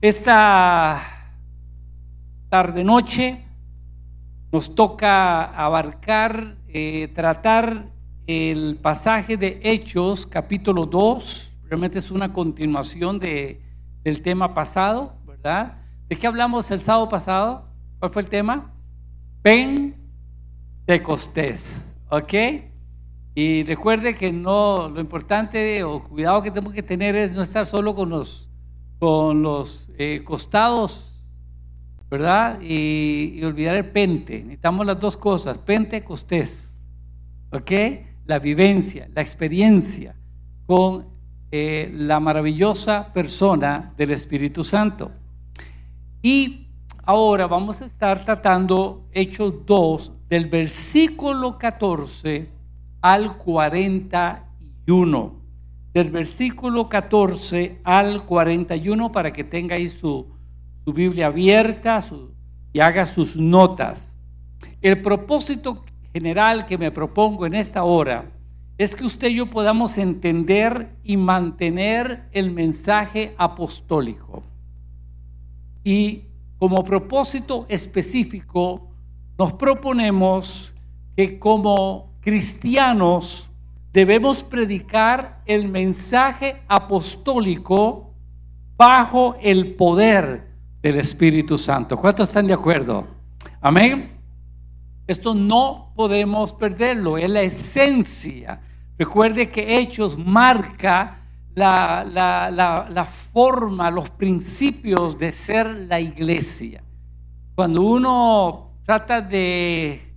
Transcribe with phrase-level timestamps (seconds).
[0.00, 1.02] Esta
[2.48, 3.44] tarde-noche
[4.52, 7.86] nos toca abarcar, eh, tratar
[8.28, 11.52] el pasaje de Hechos, capítulo 2.
[11.64, 13.60] Realmente es una continuación de,
[14.04, 15.78] del tema pasado, ¿verdad?
[16.08, 17.66] ¿De qué hablamos el sábado pasado?
[17.98, 18.72] ¿Cuál fue el tema?
[19.42, 22.34] Pentecostés, ¿ok?
[23.40, 27.66] Y recuerde que no, lo importante o cuidado que tenemos que tener es no estar
[27.66, 28.50] solo con los
[28.98, 31.24] con los eh, costados,
[32.10, 32.60] ¿verdad?
[32.60, 34.40] Y, olvidar el pente.
[34.42, 36.76] Necesitamos las dos cosas, pentecostés,
[37.52, 37.70] ¿ok?
[38.26, 40.16] La vivencia, la experiencia
[40.66, 41.06] con
[41.52, 45.12] eh, la maravillosa persona del Espíritu Santo.
[46.22, 46.66] Y
[47.04, 52.57] ahora vamos a estar tratando Hechos 2 del versículo 14
[53.00, 55.32] al 41
[55.92, 60.26] del versículo 14 al 41 para que tenga ahí su,
[60.86, 62.02] Biblia abierta
[62.72, 64.16] y haga sus notas.
[64.80, 68.32] El propósito general que me propongo en esta hora
[68.78, 74.42] es que usted y yo podamos entender y mantener el mensaje apostólico.
[75.84, 76.22] Y
[76.58, 78.88] como propósito específico,
[79.36, 80.72] nos proponemos
[81.16, 83.48] que como cristianos
[83.90, 88.12] debemos predicar el mensaje apostólico
[88.76, 90.46] bajo el poder
[90.82, 91.96] del Espíritu Santo.
[91.96, 93.06] ¿Cuántos están de acuerdo?
[93.62, 94.12] Amén.
[95.06, 98.60] Esto no podemos perderlo, es la esencia.
[98.98, 101.22] Recuerde que Hechos marca
[101.54, 106.84] la, la, forma, los principios de ser la iglesia.
[107.54, 110.07] Cuando uno trata de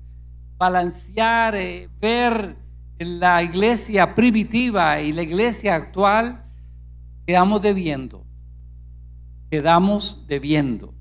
[0.62, 2.56] balancear, eh, ver
[3.00, 6.44] la iglesia primitiva y la iglesia actual,
[7.26, 8.24] quedamos debiendo.
[9.50, 10.94] Quedamos debiendo.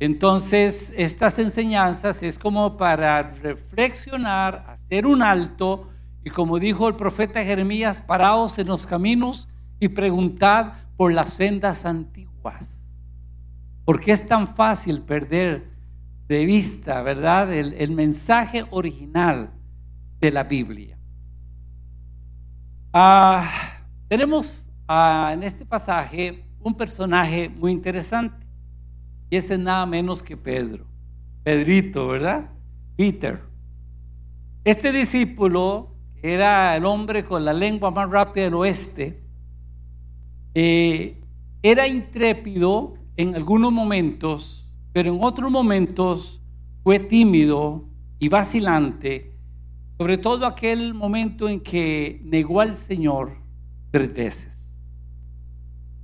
[0.00, 5.90] Entonces, estas enseñanzas es como para reflexionar, hacer un alto
[6.24, 9.48] y como dijo el profeta Jeremías, paraos en los caminos
[9.78, 12.86] y preguntad por las sendas antiguas.
[13.84, 15.73] ¿Por qué es tan fácil perder
[16.28, 19.50] de vista, verdad, el, el mensaje original?
[20.24, 20.96] de la Biblia.
[22.92, 28.46] Ah, tenemos ah, en este pasaje un personaje muy interesante
[29.28, 30.86] y ese es nada menos que Pedro,
[31.42, 32.50] Pedrito, ¿verdad?
[32.96, 33.42] Peter.
[34.64, 35.90] Este discípulo,
[36.22, 39.22] era el hombre con la lengua más rápida del oeste,
[40.54, 41.20] eh,
[41.62, 44.63] era intrépido en algunos momentos,
[44.94, 46.40] pero en otros momentos
[46.82, 47.84] fue tímido
[48.18, 49.34] y vacilante
[49.96, 53.36] sobre todo aquel momento en que negó al Señor
[53.90, 54.72] tres veces.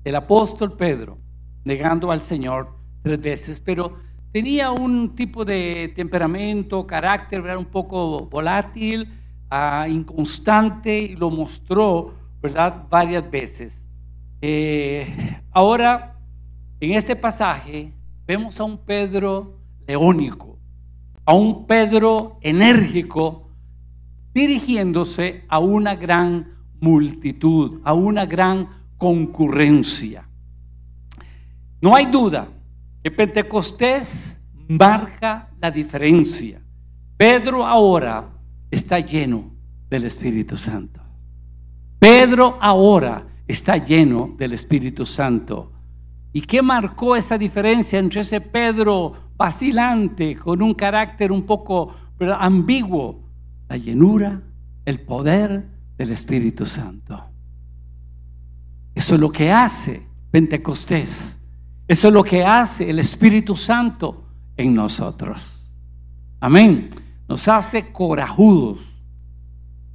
[0.05, 1.19] El apóstol Pedro,
[1.65, 3.97] negando al Señor tres veces, pero
[4.33, 9.13] tenía un tipo de temperamento, carácter, un poco volátil,
[9.51, 13.89] ah, inconstante, y lo mostró, ¿verdad?, varias veces.
[14.41, 16.17] Eh, ahora,
[16.79, 17.93] en este pasaje,
[18.31, 19.59] vemos a un Pedro
[19.89, 20.57] leónico,
[21.25, 23.51] a un Pedro enérgico,
[24.33, 26.47] dirigiéndose a una gran
[26.81, 30.29] multitud, a una gran concurrencia.
[31.81, 32.47] No hay duda
[33.03, 34.39] que Pentecostés
[34.69, 36.63] marca la diferencia.
[37.17, 38.31] Pedro ahora
[38.71, 39.57] está lleno
[39.89, 41.01] del Espíritu Santo.
[41.99, 45.73] Pedro ahora está lleno del Espíritu Santo.
[46.33, 51.95] ¿Y qué marcó esa diferencia entre ese Pedro vacilante, con un carácter un poco
[52.39, 53.25] ambiguo,
[53.69, 54.43] la llenura,
[54.85, 57.25] el poder del Espíritu Santo.
[58.95, 61.41] Eso es lo que hace Pentecostés.
[61.89, 64.27] Eso es lo que hace el Espíritu Santo
[64.57, 65.73] en nosotros.
[66.41, 66.91] Amén.
[67.29, 69.03] Nos hace corajudos,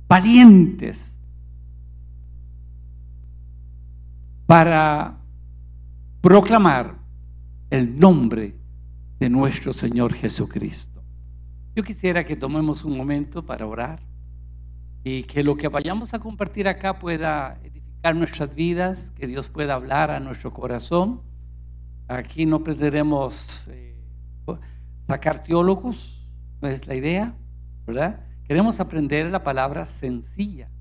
[0.07, 1.19] valientes,
[4.45, 5.19] para
[6.25, 6.95] proclamar
[7.69, 8.55] el nombre
[9.19, 11.03] de nuestro Señor Jesucristo.
[11.75, 14.01] Yo quisiera que tomemos un momento para orar
[15.03, 19.75] y que lo que vayamos a compartir acá pueda edificar nuestras vidas, que Dios pueda
[19.75, 21.21] hablar a nuestro corazón.
[22.07, 23.95] Aquí no pretendemos eh,
[25.07, 26.27] sacar teólogos,
[26.59, 27.35] no es la idea,
[27.85, 28.21] ¿verdad?
[28.47, 30.71] Queremos aprender la palabra sencilla,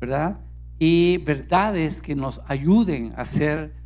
[0.00, 0.40] ¿verdad?
[0.80, 3.77] Y verdades que nos ayuden a ser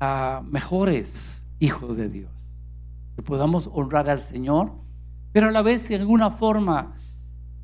[0.00, 2.32] ah, mejores hijos de Dios,
[3.16, 4.72] que podamos honrar al Señor
[5.32, 6.94] pero a la vez de alguna forma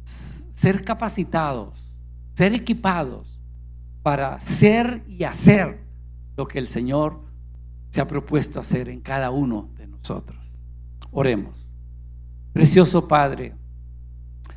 [0.04, 1.92] ser capacitados,
[2.34, 3.40] ser equipados
[4.02, 5.80] para ser y hacer
[6.36, 7.20] lo que el Señor
[7.90, 10.38] se ha propuesto hacer en cada uno de nosotros.
[11.10, 11.72] Oremos.
[12.52, 13.54] Precioso Padre,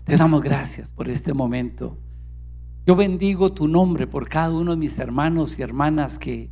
[0.05, 1.97] te damos gracias por este momento.
[2.85, 6.49] Yo bendigo tu nombre por cada uno de mis hermanos y hermanas que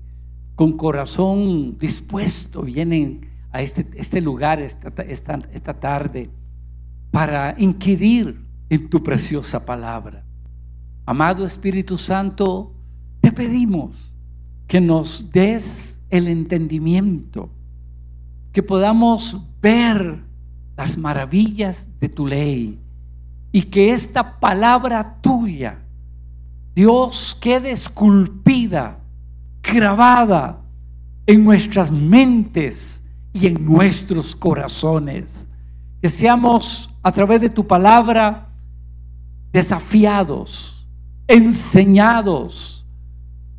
[0.58, 6.32] con corazón dispuesto vienen a este, este lugar esta, esta, esta tarde
[7.12, 10.26] para inquirir en tu preciosa palabra.
[11.06, 12.74] Amado Espíritu Santo,
[13.22, 14.16] te pedimos
[14.66, 17.52] que nos des el entendimiento,
[18.52, 20.24] que podamos ver
[20.76, 22.80] las maravillas de tu ley
[23.52, 25.86] y que esta palabra tuya,
[26.74, 29.04] Dios, quede esculpida,
[29.74, 30.62] grabada
[31.26, 33.04] en nuestras mentes
[33.34, 35.48] y en nuestros corazones.
[36.02, 38.50] Que seamos a través de tu palabra
[39.52, 40.88] desafiados,
[41.28, 42.86] enseñados,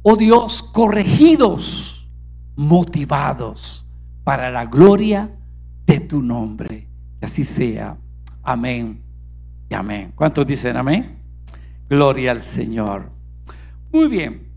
[0.03, 2.09] oh Dios, corregidos,
[2.57, 3.87] motivados
[4.25, 5.31] para la gloria
[5.87, 6.89] de tu nombre.
[7.19, 7.97] Que así sea.
[8.43, 9.03] Amén
[9.69, 10.13] y amén.
[10.15, 11.19] ¿Cuántos dicen amén?
[11.89, 13.11] Gloria al Señor.
[13.93, 14.48] Muy bien.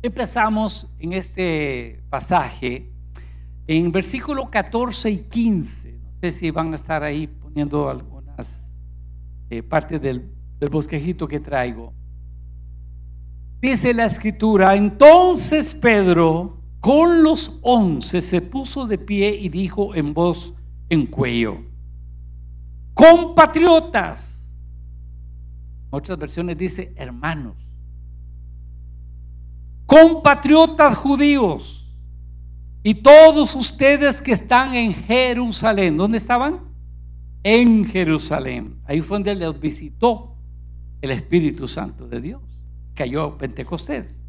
[0.00, 2.92] Empezamos en este pasaje
[3.66, 5.92] en versículo 14 y 15.
[5.92, 8.72] No sé si van a estar ahí poniendo algunas
[9.50, 10.30] eh, partes del,
[10.60, 11.92] del bosquejito que traigo.
[13.60, 20.14] Dice la escritura, entonces Pedro con los once se puso de pie y dijo en
[20.14, 20.54] voz
[20.88, 21.58] en cuello,
[22.94, 24.48] compatriotas.
[25.90, 27.67] Otras versiones dice hermanos.
[29.88, 31.90] Compatriotas judíos
[32.82, 35.96] y todos ustedes que están en Jerusalén.
[35.96, 36.60] ¿Dónde estaban?
[37.42, 38.82] En Jerusalén.
[38.84, 40.36] Ahí fue donde les visitó
[41.00, 42.42] el Espíritu Santo de Dios.
[42.94, 44.20] Cayó Pentecostés.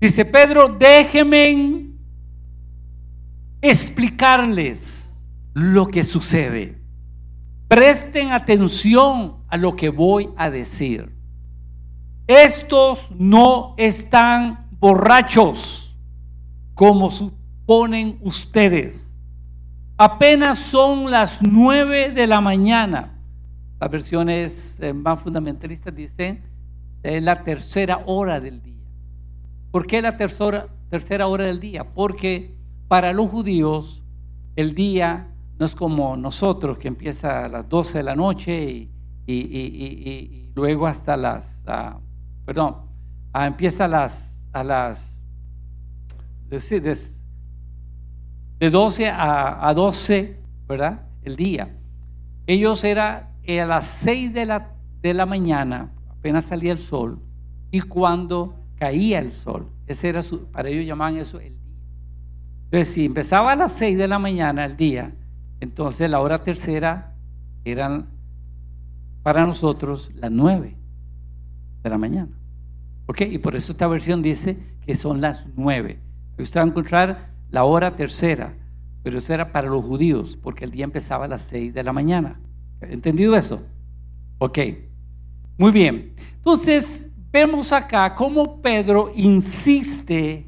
[0.00, 1.92] Dice Pedro, déjenme
[3.62, 5.22] explicarles
[5.54, 6.82] lo que sucede.
[7.68, 11.15] Presten atención a lo que voy a decir.
[12.26, 15.96] Estos no están borrachos
[16.74, 19.16] como suponen ustedes.
[19.96, 23.18] Apenas son las nueve de la mañana.
[23.80, 26.42] Las versiones eh, más fundamentalistas dicen
[27.02, 28.84] es la tercera hora del día.
[29.70, 31.84] ¿Por qué la tercera, tercera hora del día?
[31.84, 32.56] Porque
[32.88, 34.02] para los judíos
[34.56, 38.88] el día no es como nosotros, que empieza a las 12 de la noche
[39.26, 42.00] y, luego hasta las, uh,
[42.46, 42.76] perdón,
[43.34, 45.20] uh, empieza a las, a las,
[46.48, 46.96] de, de,
[48.60, 51.02] de 12 a, a, 12, ¿verdad?
[51.22, 51.76] El día.
[52.46, 54.72] Ellos era eh, a las 6 de la,
[55.02, 57.20] de la mañana, apenas salía el sol,
[57.72, 61.74] y cuando caía el sol, ese era su, para ellos llamaban eso el día.
[62.66, 65.12] Entonces, si empezaba a las 6 de la mañana el día,
[65.58, 67.14] entonces la hora tercera
[67.64, 68.08] eran
[69.22, 70.76] para nosotros las nueve
[71.86, 72.28] de la mañana.
[73.06, 73.22] ¿Ok?
[73.22, 76.00] Y por eso esta versión dice que son las nueve.
[76.38, 78.54] Usted va a encontrar la hora tercera,
[79.02, 81.92] pero eso era para los judíos, porque el día empezaba a las seis de la
[81.92, 82.40] mañana.
[82.80, 83.62] ¿Entendido eso?
[84.38, 84.58] Ok.
[85.56, 86.12] Muy bien.
[86.34, 90.46] Entonces, vemos acá cómo Pedro insiste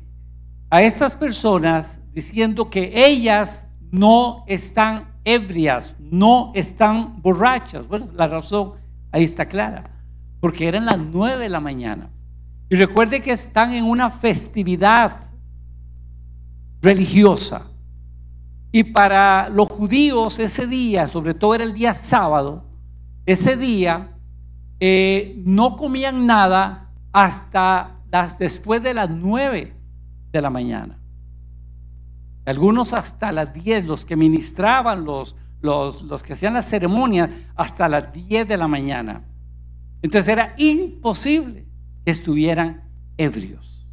[0.68, 7.86] a estas personas diciendo que ellas no están ebrias, no están borrachas.
[7.86, 8.72] Bueno, la razón
[9.12, 9.97] ahí está clara,
[10.40, 12.10] porque eran las nueve de la mañana.
[12.68, 15.24] Y recuerde que están en una festividad
[16.82, 17.66] religiosa.
[18.70, 22.64] Y para los judíos ese día, sobre todo era el día sábado,
[23.24, 24.16] ese día
[24.80, 29.74] eh, no comían nada hasta las, después de las nueve
[30.30, 30.98] de la mañana.
[32.44, 37.88] Algunos hasta las 10, los que ministraban, los, los, los que hacían la ceremonia, hasta
[37.88, 39.22] las 10 de la mañana.
[40.02, 41.66] Entonces era imposible
[42.04, 42.84] que estuvieran
[43.16, 43.86] ebrios.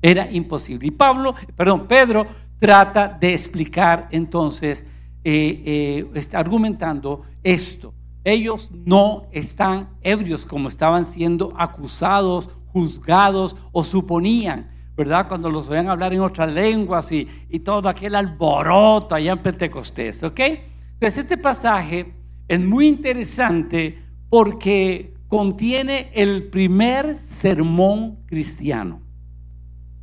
[0.00, 0.88] Era imposible.
[0.88, 2.26] Y Pablo, perdón, Pedro
[2.58, 4.84] trata de explicar entonces,
[5.24, 7.94] eh, eh, está argumentando esto.
[8.24, 14.70] Ellos no están ebrios como estaban siendo acusados, juzgados o suponían.
[14.96, 15.26] ¿verdad?
[15.26, 17.26] Cuando los oían hablar en otras lenguas y,
[17.60, 20.40] todo aquel alboroto allá en Pentecostés, ¿ok?
[20.40, 22.12] Entonces este pasaje
[22.46, 29.00] es muy interesante porque contiene el primer sermón cristiano.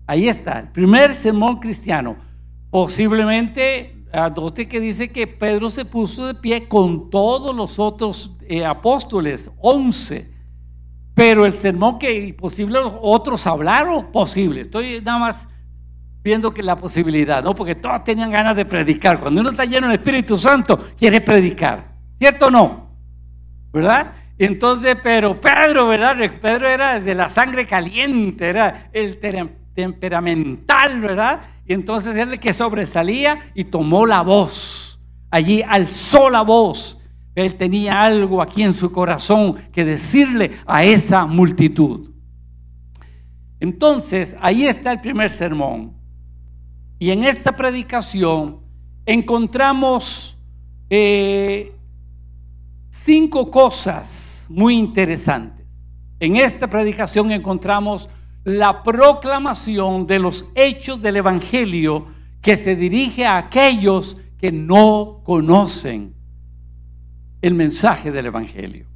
[0.08, 2.16] Ahí está, el primer sermón cristiano.
[2.72, 8.66] Posiblemente, adote que dice que Pedro se puso de pie con todos los otros eh,
[8.66, 10.34] apóstoles, once
[11.14, 14.62] Pero el sermón que posible otros hablaron, posible.
[14.62, 15.48] Estoy nada más
[16.24, 17.54] viendo que la posibilidad, ¿no?
[17.54, 19.20] Porque todos tenían ganas de predicar.
[19.20, 22.00] Cuando uno está lleno del Espíritu Santo, quiere predicar.
[22.18, 22.90] ¿Cierto o no?
[23.72, 24.12] ¿Verdad?
[24.40, 26.16] Entonces, pero Pedro, ¿verdad?
[26.42, 29.20] Pedro era de la sangre caliente, era el
[29.74, 31.42] temperamental, ¿verdad?
[31.66, 34.98] Y entonces él el que sobresalía y tomó la voz.
[35.30, 36.98] Allí alzó la voz.
[37.36, 42.10] Él tenía algo aquí en su corazón que decirle a esa multitud.
[43.60, 45.94] Entonces, ahí está el primer sermón.
[46.98, 48.62] Y en esta predicación
[49.06, 50.38] encontramos
[50.90, 51.74] eh,
[52.90, 55.66] cinco cosas muy interesantes.
[56.20, 58.10] En esta predicación encontramos
[58.44, 62.06] la proclamación de los hechos del Evangelio
[62.42, 66.16] que se dirige a aquellos que no conocen
[67.42, 68.88] el mensaje del Evangelio.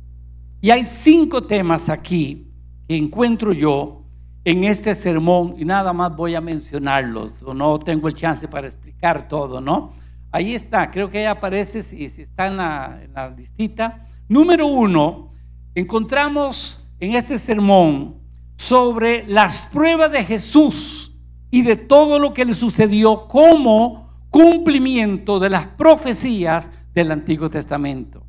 [0.62, 2.48] Y hay cinco temas aquí
[2.88, 4.04] que encuentro yo
[4.46, 9.28] en este sermón y nada más voy a mencionarlos, no tengo el chance para explicar
[9.28, 9.94] todo, ¿no?
[10.36, 14.08] Ahí está, creo que ahí aparece, si, si está en la, en la listita.
[14.28, 15.32] Número uno,
[15.76, 18.16] encontramos en este sermón
[18.58, 21.16] sobre las pruebas de Jesús
[21.52, 28.26] y de todo lo que le sucedió como cumplimiento de las profecías del Antiguo Testamento.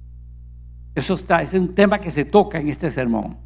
[0.95, 3.39] Eso está, es un tema que se toca en este sermón.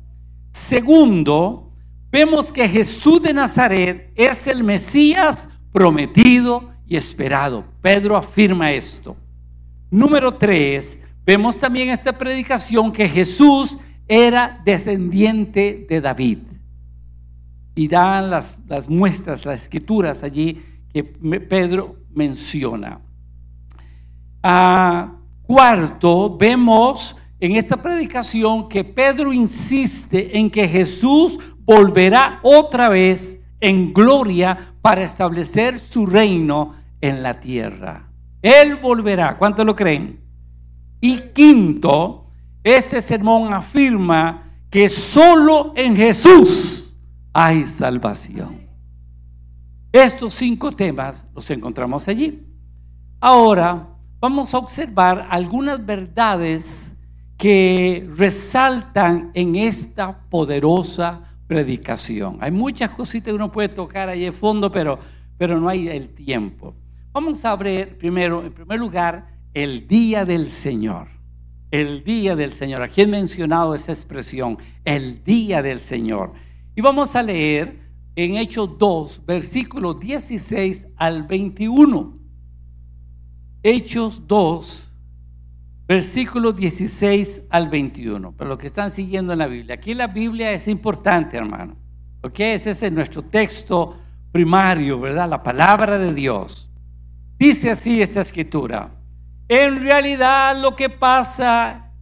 [0.50, 1.70] Segundo,
[2.10, 7.64] vemos que Jesús de Nazaret es el Mesías prometido y esperado.
[7.82, 9.16] Pedro afirma esto.
[9.90, 16.38] Número tres, vemos también esta predicación que Jesús era descendiente de David.
[17.74, 23.00] Y dan las, las muestras, las escrituras allí que Pedro menciona.
[25.42, 33.92] Cuarto, vemos en esta predicación que Pedro insiste en que Jesús volverá otra vez en
[33.92, 38.08] gloria para establecer su reino en la tierra.
[38.42, 39.36] Él volverá.
[39.36, 40.20] ¿Cuánto lo creen?
[41.00, 42.30] Y quinto,
[42.62, 46.96] este sermón afirma que solo en Jesús
[47.32, 48.68] hay salvación.
[49.92, 52.44] Estos cinco temas los encontramos allí.
[53.20, 53.88] Ahora
[54.20, 56.94] vamos a observar algunas verdades
[57.36, 62.38] que resaltan en esta poderosa predicación.
[62.40, 65.00] Hay muchas cositas que uno puede tocar ahí de fondo, pero
[65.38, 66.74] pero no hay el tiempo.
[67.12, 71.08] Vamos a ver primero, en primer lugar, el día del Señor.
[71.70, 72.82] El día del Señor.
[72.82, 76.32] Aquí he mencionado esa expresión, el día del Señor.
[76.74, 77.78] Y vamos a leer
[78.16, 82.18] en Hechos 2, versículos 16 al 21.
[83.62, 84.87] Hechos 2,
[85.88, 88.32] versículos 16 al 21.
[88.32, 89.74] Para los que están siguiendo en la Biblia.
[89.76, 91.76] Aquí la Biblia es importante, hermano.
[92.22, 92.40] ¿Ok?
[92.40, 93.96] Ese es nuestro texto
[94.30, 95.28] primario, ¿verdad?
[95.28, 96.70] La palabra de Dios.
[97.38, 98.90] Dice así esta escritura.
[99.48, 101.92] En realidad lo que pasa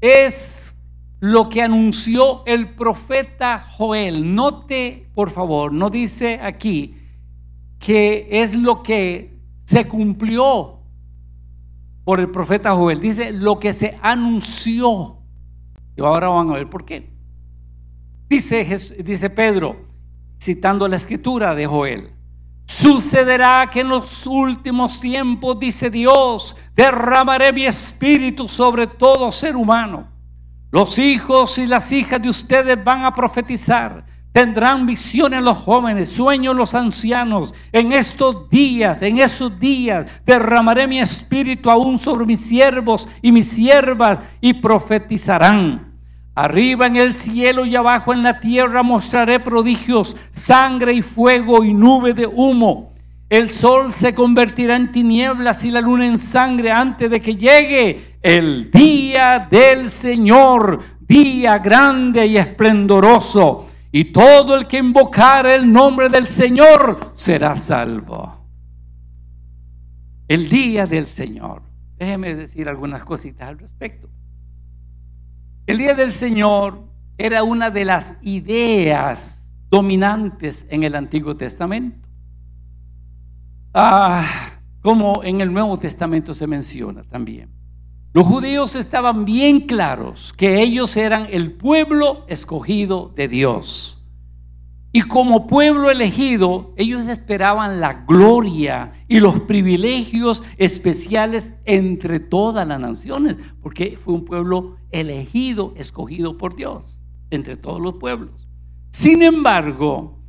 [0.00, 0.76] es
[1.18, 4.34] lo que anunció el profeta Joel.
[4.34, 6.94] Note, por favor, no dice aquí
[7.80, 10.75] que es lo que se cumplió
[12.06, 13.00] por el profeta Joel.
[13.00, 15.16] Dice lo que se anunció.
[15.96, 17.10] Y ahora van a ver por qué.
[18.28, 18.64] Dice,
[19.02, 19.88] dice Pedro,
[20.40, 22.12] citando la escritura de Joel.
[22.64, 30.06] Sucederá que en los últimos tiempos, dice Dios, derramaré mi espíritu sobre todo ser humano.
[30.70, 34.06] Los hijos y las hijas de ustedes van a profetizar.
[34.36, 37.54] Tendrán visiones los jóvenes, sueños los ancianos.
[37.72, 43.48] En estos días, en esos días, derramaré mi espíritu aún sobre mis siervos y mis
[43.48, 45.90] siervas y profetizarán.
[46.34, 51.72] Arriba en el cielo y abajo en la tierra mostraré prodigios, sangre y fuego y
[51.72, 52.92] nube de humo.
[53.30, 58.18] El sol se convertirá en tinieblas y la luna en sangre antes de que llegue
[58.20, 63.68] el día del Señor, día grande y esplendoroso.
[63.96, 68.46] Y todo el que invocar el nombre del Señor será salvo.
[70.28, 71.62] El día del Señor.
[71.96, 74.10] Déjeme decir algunas cositas al respecto.
[75.66, 76.84] El día del Señor
[77.16, 82.06] era una de las ideas dominantes en el Antiguo Testamento.
[83.72, 87.48] Ah, como en el Nuevo Testamento se menciona también.
[88.16, 94.02] Los judíos estaban bien claros que ellos eran el pueblo escogido de Dios.
[94.90, 102.80] Y como pueblo elegido, ellos esperaban la gloria y los privilegios especiales entre todas las
[102.80, 106.98] naciones, porque fue un pueblo elegido, escogido por Dios.
[107.28, 108.48] entre todos los pueblos.
[108.92, 110.22] Sin embargo,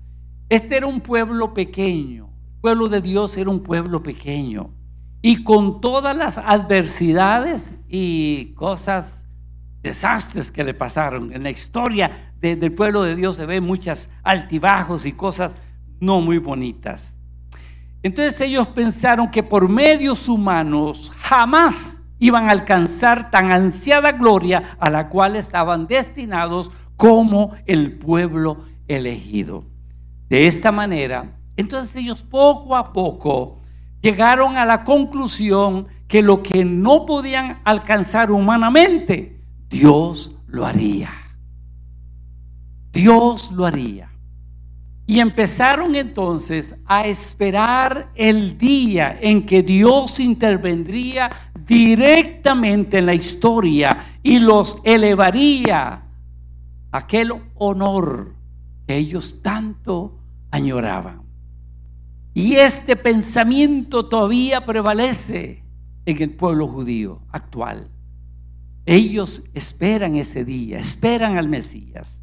[0.49, 2.33] este era un pueblo pequeño.
[2.55, 4.73] El pueblo de Dios era un pueblo pequeño.
[5.21, 9.25] Y con todas las adversidades y cosas,
[9.81, 15.05] desastres que le pasaron en la historia del pueblo de Dios se ven muchas altibajos
[15.05, 15.53] y cosas
[15.99, 17.19] no muy bonitas.
[18.03, 24.89] Entonces ellos pensaron que por medios humanos jamás iban a alcanzar tan ansiada gloria a
[24.89, 29.65] la cual estaban destinados como el pueblo elegido.
[30.29, 33.59] De esta manera, entonces ellos poco a poco
[34.01, 41.11] llegaron a la conclusión que lo que no podían alcanzar humanamente, Dios lo haría.
[42.91, 44.11] Dios lo haría.
[45.05, 51.31] Y empezaron entonces a esperar el día en que Dios intervendría
[51.65, 56.03] directamente en la historia y los elevaría
[56.91, 58.35] aquel honor
[58.85, 60.19] que ellos tanto
[60.51, 61.26] añoraban.
[62.37, 65.63] Y este pensamiento todavía prevalece
[66.05, 67.89] en el pueblo judío actual.
[68.85, 72.21] Ellos esperan ese día, esperan al Mesías.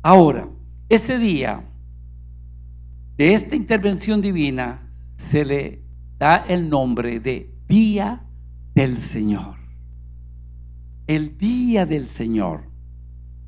[0.00, 0.48] Ahora,
[0.88, 1.62] ese día
[3.18, 5.82] de esta intervención divina se le
[6.16, 8.24] da el nombre de Día
[8.74, 9.56] del Señor.
[11.06, 12.62] El Día del Señor.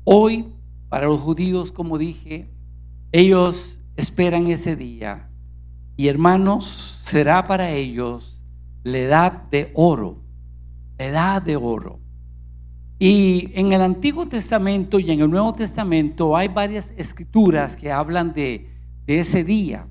[0.03, 0.53] Hoy,
[0.89, 2.51] para los judíos, como dije,
[3.11, 5.26] ellos esperan ese día
[5.97, 8.43] y hermanos, será para ellos
[8.83, 10.21] la edad de oro,
[10.99, 11.99] la edad de oro.
[12.99, 18.31] Y en el Antiguo Testamento y en el Nuevo Testamento hay varias escrituras que hablan
[18.33, 18.69] de,
[19.07, 19.87] ese día.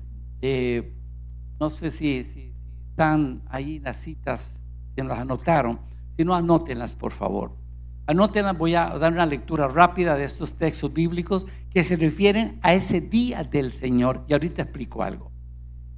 [1.59, 2.53] no sé si, si,
[2.89, 4.61] están ahí las citas,
[4.95, 5.79] si las anotaron.
[6.15, 7.51] Si no, anótenlas, por favor.
[8.07, 12.73] Anótenlas, voy a dar una lectura rápida de estos textos bíblicos que se refieren a
[12.73, 14.23] ese día del Señor.
[14.29, 15.36] Y ahorita explico algo.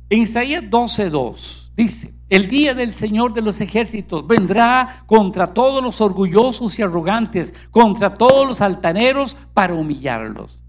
[0.09, 6.01] En Isaías 12:2 dice, el día del Señor de los ejércitos vendrá contra todos los
[6.01, 10.63] orgullosos y arrogantes, contra todos los altaneros para humillarlos.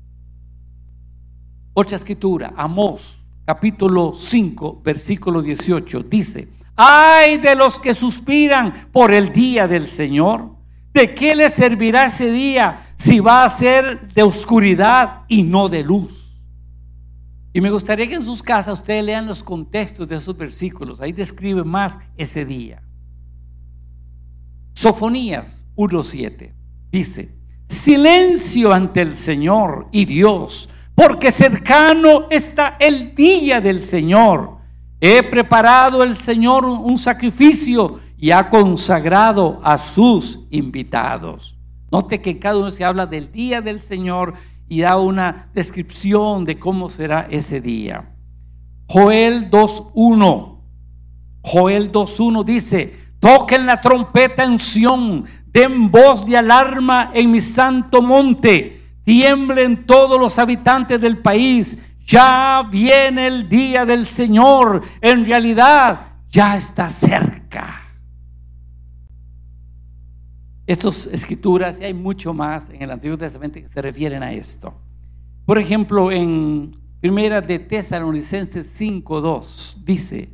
[1.72, 9.32] Otra escritura, Amós, capítulo 5, versículo 18, dice, ay de los que suspiran por el
[9.32, 10.56] día del Señor.
[10.92, 15.84] ¿De qué les servirá ese día si va a ser de oscuridad y no de
[15.84, 16.29] luz?
[17.52, 21.00] Y me gustaría que en sus casas ustedes lean los contextos de esos versículos.
[21.00, 22.82] Ahí describe más ese día.
[24.74, 26.54] Sofonías 1.7
[26.90, 27.34] dice,
[27.68, 34.58] silencio ante el Señor y Dios, porque cercano está el día del Señor.
[35.00, 41.56] He preparado el Señor un sacrificio y ha consagrado a sus invitados.
[41.90, 44.34] Note que cada uno se habla del día del Señor
[44.70, 48.14] y da una descripción de cómo será ese día.
[48.86, 50.58] Joel 2.1.
[51.42, 58.00] Joel 2.1 dice, toquen la trompeta en Sión, den voz de alarma en mi santo
[58.00, 66.12] monte, tiemblen todos los habitantes del país, ya viene el día del Señor, en realidad
[66.30, 67.89] ya está cerca.
[70.70, 74.72] Estas escrituras, y hay mucho más en el Antiguo Testamento que se refieren a esto.
[75.44, 80.28] Por ejemplo, en Primera de Tesalonicenses 5.2 dice,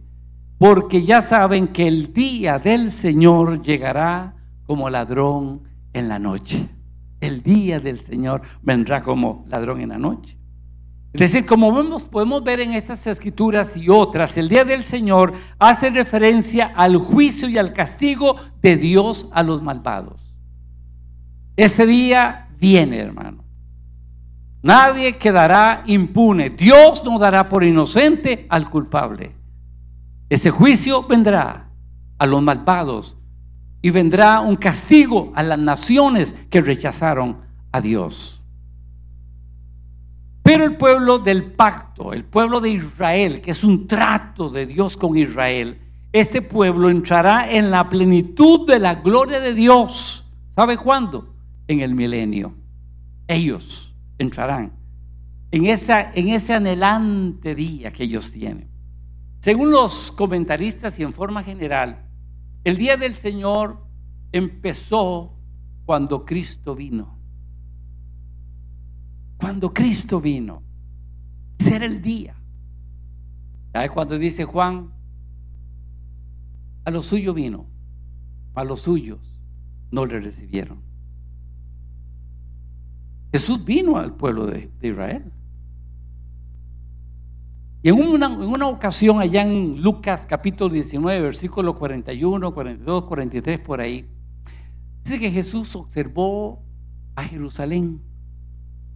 [0.59, 4.35] porque ya saben que el día del Señor llegará
[4.66, 5.62] como ladrón
[5.94, 6.68] en la noche.
[7.18, 10.37] El día del Señor vendrá como ladrón en la noche.
[11.14, 15.33] Es decir, como vemos, podemos ver en estas escrituras y otras, el día del Señor
[15.59, 20.26] hace referencia al juicio y al castigo de Dios a los malvados.
[21.57, 23.45] Ese día viene, hermano.
[24.62, 26.51] Nadie quedará impune.
[26.51, 29.33] Dios no dará por inocente al culpable.
[30.29, 31.71] Ese juicio vendrá
[32.19, 33.16] a los malvados
[33.81, 37.38] y vendrá un castigo a las naciones que rechazaron
[37.71, 38.42] a Dios.
[40.42, 44.97] Pero el pueblo del pacto, el pueblo de Israel, que es un trato de Dios
[44.97, 45.81] con Israel,
[46.12, 50.25] este pueblo entrará en la plenitud de la gloria de Dios.
[50.55, 51.36] ¿Sabe cuándo?
[51.68, 52.55] En el milenio.
[53.26, 54.72] Ellos entrarán
[55.50, 58.68] en, esa, en ese anhelante día que ellos tienen.
[59.40, 62.09] Según los comentaristas y en forma general,
[62.64, 63.87] el día del Señor
[64.33, 65.38] empezó
[65.85, 67.18] cuando Cristo vino.
[69.37, 70.62] Cuando Cristo vino.
[71.59, 72.35] Ese era el día.
[73.72, 74.92] ¿Sabe cuando dice Juan?
[76.85, 77.66] A los suyos vino,
[78.55, 79.42] a los suyos
[79.90, 80.87] no le recibieron
[83.37, 85.31] Jesús vino al pueblo de, Israel.
[87.83, 93.61] Y en una, en una, ocasión allá en Lucas capítulo 19, versículo 41, 42, 43,
[93.61, 94.09] por ahí,
[95.05, 96.62] dice que Jesús observó
[97.14, 98.01] a Jerusalén.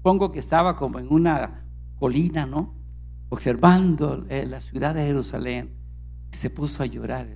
[0.01, 1.67] Pongo que estaba como en una
[1.99, 2.73] colina, ¿no?
[3.29, 5.75] Observando eh, la ciudad de Jerusalén.
[6.33, 7.29] Y se puso a llorar.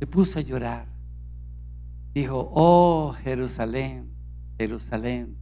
[0.00, 0.86] Se puso a llorar.
[2.12, 4.19] Dijo, oh Jerusalén,
[4.60, 5.38] Jerusalén,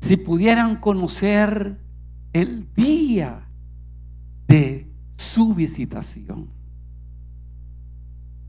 [0.00, 1.78] si pudieran conocer
[2.32, 3.46] el día
[4.48, 6.48] de su visitación,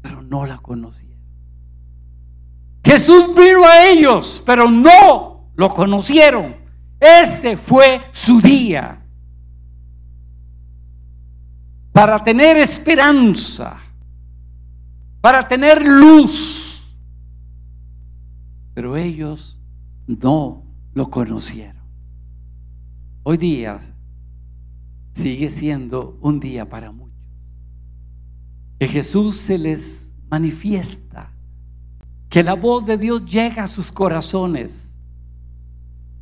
[0.02, 1.20] pero no la conocieron.
[2.82, 6.56] Jesús vino a ellos, pero no lo conocieron.
[6.98, 9.04] Ese fue su día.
[11.92, 13.82] Para tener esperanza,
[15.20, 16.73] para tener luz.
[18.74, 19.60] Pero ellos
[20.08, 21.84] no lo conocieron.
[23.24, 23.80] Hoy día
[25.14, 27.14] sigue siendo un día para muchos.
[28.80, 31.34] Que Jesús se les manifiesta
[32.34, 34.98] que la voz de Dios llega a sus corazones,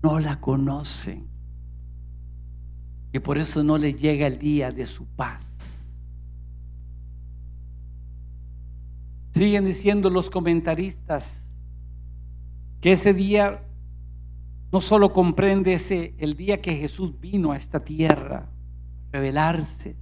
[0.04, 1.26] no la conocen.
[3.14, 5.86] Y por eso no les llega el día de su paz.
[9.32, 11.51] Siguen diciendo los comentaristas
[12.82, 13.64] que ese día
[14.72, 19.96] no solo comprende ese el día que Jesús vino a esta tierra a revelarse,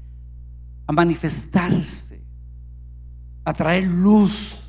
[0.88, 2.24] a manifestarse,
[3.44, 4.66] a traer luz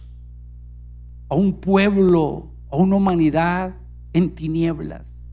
[1.28, 3.76] a un pueblo, a una humanidad
[4.12, 5.24] en tinieblas,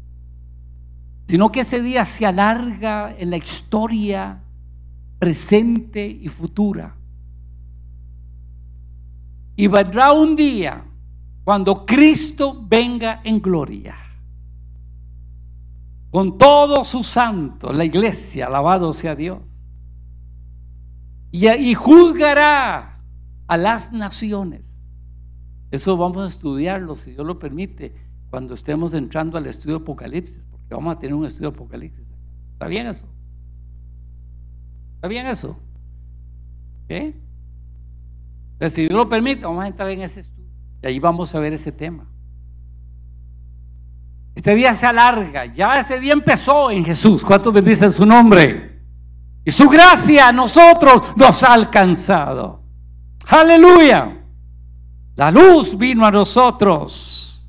[1.26, 4.44] sino que ese día se alarga en la historia
[5.18, 6.96] presente y futura.
[9.56, 10.84] Y vendrá un día
[11.48, 13.96] cuando Cristo venga en gloria,
[16.12, 19.40] con todos sus santos, la iglesia, alabado sea Dios,
[21.32, 23.00] y, juzgará
[23.48, 24.78] a las naciones
[25.72, 27.94] eso vamos a estudiarlo, si Dios lo permite,
[28.30, 32.06] cuando estemos entrando al estudio de Apocalipsis, porque vamos a tener un estudio de Apocalipsis.
[32.52, 33.06] ¿Está bien eso?
[34.96, 35.58] ¿Está bien eso?
[36.90, 37.16] ¿Qué?
[38.52, 40.37] Entonces, si Dios lo permite, vamos a entrar en ese estudio.
[40.82, 42.08] Y ahí vamos a ver ese tema.
[44.36, 47.26] Este día se alarga, ya ese día empezó en Jesús.
[47.26, 48.84] ¿Cuántos bendicen su nombre?
[49.44, 52.62] Y su gracia a nosotros nos ha alcanzado.
[53.28, 54.26] Aleluya.
[55.16, 57.44] La luz vino a nosotros.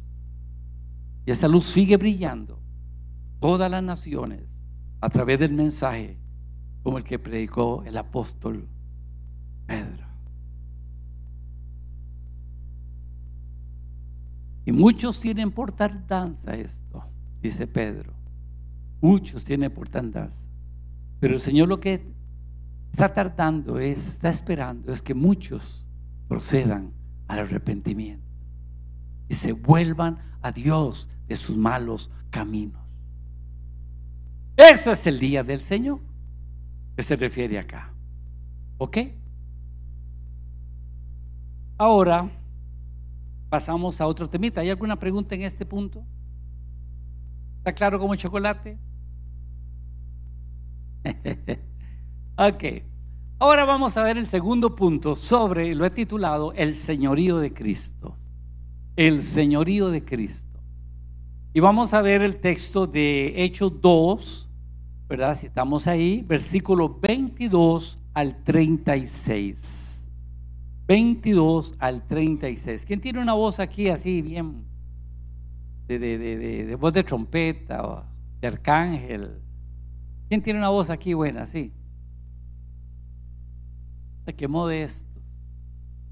[1.27, 2.59] Y esa luz sigue brillando.
[3.39, 4.41] Todas las naciones
[5.01, 6.19] a través del mensaje
[6.83, 8.67] como el que predicó el apóstol
[9.67, 10.08] Pedro.
[14.69, 17.03] Y muchos tienen por tardanza esto,
[17.41, 18.13] dice Pedro.
[19.01, 20.47] Muchos tienen por tardanza.
[21.21, 22.03] Pero el Señor lo que
[22.93, 25.87] está tardando es, está esperando, es que muchos
[26.29, 26.93] procedan
[27.29, 28.29] al arrepentimiento
[29.27, 32.83] y se vuelvan a Dios de sus malos caminos.
[34.55, 36.01] Eso es el día del Señor
[36.95, 37.95] que se refiere acá.
[38.77, 38.99] ¿Ok?
[41.79, 42.31] Ahora
[43.49, 44.61] pasamos a otro temita.
[44.61, 46.05] ¿Hay alguna pregunta en este punto?
[47.59, 48.79] ¿Está claro como chocolate?
[52.37, 52.65] ok.
[53.41, 58.17] Ahora vamos a ver el segundo punto sobre, lo he titulado, el señorío de Cristo.
[58.97, 60.61] El señorío de Cristo.
[61.55, 64.49] Y vamos a ver el texto de Hechos 2,
[65.09, 65.35] ¿verdad?
[65.35, 69.88] Si estamos ahí, versículo 22 al 36.
[70.89, 72.85] 22 al 36.
[72.85, 74.65] ¿Quién tiene una voz aquí así bien
[75.87, 78.05] de, de, de, de voz de trompeta o
[78.41, 79.41] de arcángel?
[80.29, 81.47] ¿Quién tiene una voz aquí buena?
[81.47, 81.73] Sí
[84.33, 85.09] qué modesto.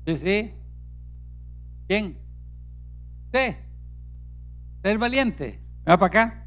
[0.07, 0.17] ¿Sí?
[0.17, 0.55] sí?
[1.89, 2.19] ¿Quién?
[3.27, 3.57] ¿Usted?
[4.77, 5.61] ¿Usted el valiente?
[5.89, 6.47] va para acá?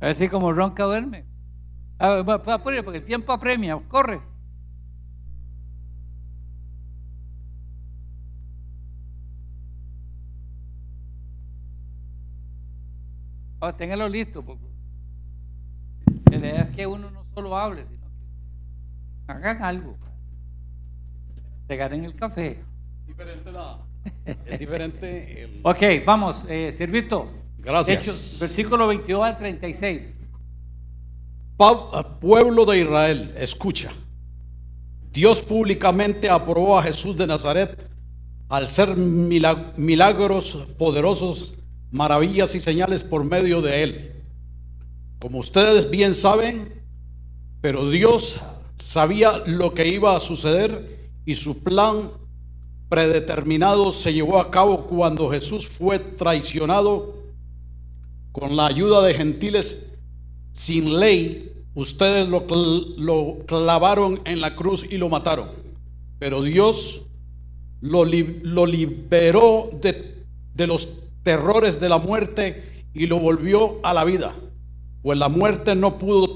[0.00, 1.24] A ver si como ronca duerme.
[1.98, 2.42] A ver,
[2.84, 3.78] porque el tiempo apremia.
[3.88, 4.20] Corre.
[13.64, 14.42] Oh, téngalo listo.
[14.42, 14.60] Porque
[16.32, 18.02] la idea es que uno no solo hable, sino
[19.28, 19.96] hagan algo.
[21.68, 22.58] Se ganen el café.
[23.06, 23.78] Diferente la,
[24.46, 25.60] es diferente el...
[25.62, 27.30] Ok, vamos, eh, Servito.
[27.58, 28.38] Gracias.
[28.40, 30.16] versículo 22 al 36.
[32.20, 33.92] Pueblo de Israel, escucha.
[35.12, 37.88] Dios públicamente aprobó a Jesús de Nazaret
[38.48, 41.54] al ser milagros poderosos,
[41.92, 44.12] maravillas y señales por medio de él.
[45.20, 46.82] Como ustedes bien saben,
[47.60, 48.40] pero Dios
[48.74, 52.10] sabía lo que iba a suceder y su plan
[52.88, 57.14] predeterminado se llevó a cabo cuando Jesús fue traicionado
[58.32, 59.78] con la ayuda de gentiles
[60.52, 61.52] sin ley.
[61.74, 62.44] Ustedes lo,
[62.96, 65.50] lo clavaron en la cruz y lo mataron.
[66.18, 67.02] Pero Dios
[67.80, 70.24] lo, lo liberó de,
[70.54, 70.88] de los
[71.22, 74.34] terrores de la muerte y lo volvió a la vida.
[75.02, 76.34] Pues la muerte no pudo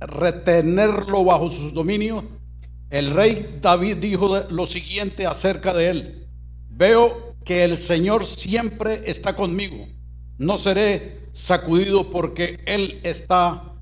[0.00, 2.24] retenerlo bajo sus dominios.
[2.90, 6.28] El rey David dijo lo siguiente acerca de él.
[6.68, 9.86] Veo que el Señor siempre está conmigo.
[10.38, 13.74] No seré sacudido porque Él está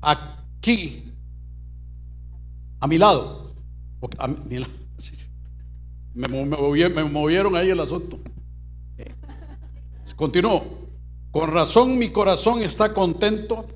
[0.00, 1.12] aquí,
[2.80, 3.54] a mi lado.
[6.14, 8.18] Me, movieron ahí el asunto.
[10.14, 10.86] Continuó.
[11.30, 13.66] Con razón mi corazón está contento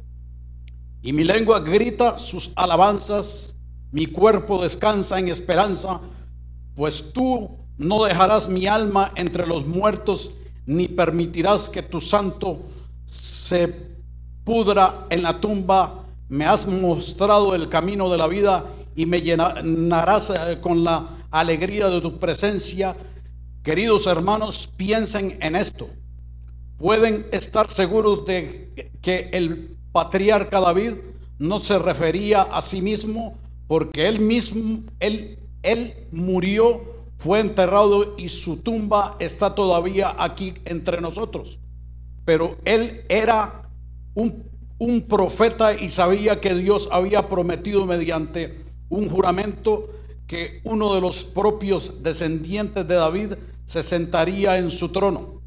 [1.02, 3.54] y mi lengua grita sus alabanzas.
[3.92, 6.00] Mi cuerpo descansa en esperanza,
[6.76, 10.30] pues tú no dejarás mi alma entre los muertos,
[10.64, 12.60] ni permitirás que tu santo
[13.04, 13.74] se
[14.44, 16.06] pudra en la tumba.
[16.28, 18.64] Me has mostrado el camino de la vida
[18.94, 22.96] y me llenarás eh, con la alegría de tu presencia.
[23.64, 25.90] Queridos hermanos, piensen en esto.
[26.80, 30.94] Pueden estar seguros de que el patriarca David
[31.38, 36.80] no se refería a sí mismo porque él mismo, él, él murió,
[37.18, 41.58] fue enterrado y su tumba está todavía aquí entre nosotros.
[42.24, 43.68] Pero él era
[44.14, 44.44] un,
[44.78, 49.90] un profeta y sabía que Dios había prometido mediante un juramento
[50.26, 53.34] que uno de los propios descendientes de David
[53.66, 55.39] se sentaría en su trono.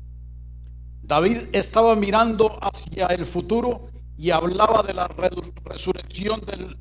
[1.04, 3.88] David estaba mirando hacia el futuro
[4.18, 6.78] y hablaba de la resurrección del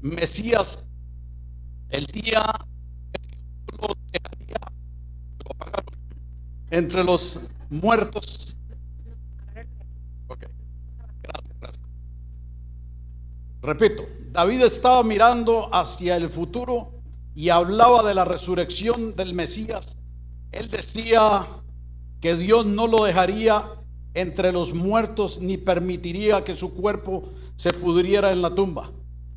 [0.00, 0.84] Mesías
[1.88, 2.44] el día
[6.70, 8.56] entre los muertos.
[13.62, 17.00] Repito, David estaba mirando hacia el futuro
[17.34, 19.96] y hablaba de la resurrección del Mesías.
[20.52, 21.63] Él decía
[22.24, 23.70] que Dios no lo dejaría
[24.14, 28.92] entre los muertos ni permitiría que su cuerpo se pudriera en la tumba.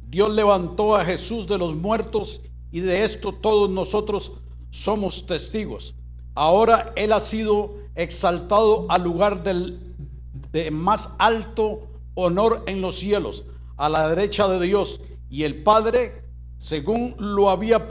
[0.08, 2.40] Dios levantó a Jesús de los muertos
[2.72, 4.32] y de esto todos nosotros
[4.70, 5.96] somos testigos.
[6.34, 9.94] Ahora Él ha sido exaltado al lugar del
[10.54, 13.44] de más alto honor en los cielos,
[13.76, 16.24] a la derecha de Dios, y el Padre
[16.58, 17.90] según lo había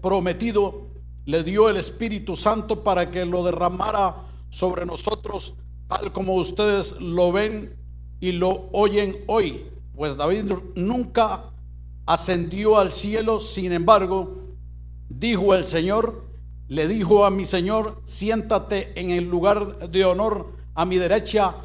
[0.00, 0.91] prometido,
[1.24, 5.54] le dio el Espíritu Santo para que lo derramara sobre nosotros,
[5.88, 7.76] tal como ustedes lo ven
[8.20, 9.66] y lo oyen hoy.
[9.94, 11.50] Pues David nunca
[12.06, 14.36] ascendió al cielo, sin embargo,
[15.08, 16.24] dijo el Señor,
[16.68, 21.56] le dijo a mi Señor, siéntate en el lugar de honor a mi derecha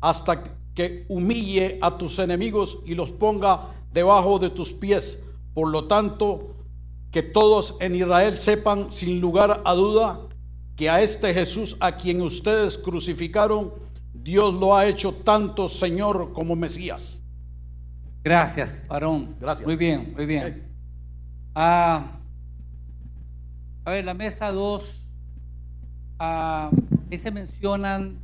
[0.00, 0.44] hasta
[0.74, 5.22] que humille a tus enemigos y los ponga debajo de tus pies.
[5.54, 6.51] Por lo tanto,
[7.12, 10.18] que todos en Israel sepan sin lugar a duda
[10.76, 13.72] que a este Jesús a quien ustedes crucificaron,
[14.14, 17.22] Dios lo ha hecho tanto Señor como Mesías.
[18.24, 19.36] Gracias, varón.
[19.38, 19.66] Gracias.
[19.66, 20.66] Muy bien, muy bien.
[21.54, 22.18] Ah,
[23.84, 25.06] a ver, la mesa 2,
[26.18, 26.70] ah,
[27.10, 28.18] ahí se mencionan,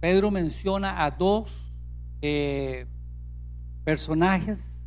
[0.00, 1.72] Pedro menciona a dos
[2.22, 2.86] eh,
[3.82, 4.79] personajes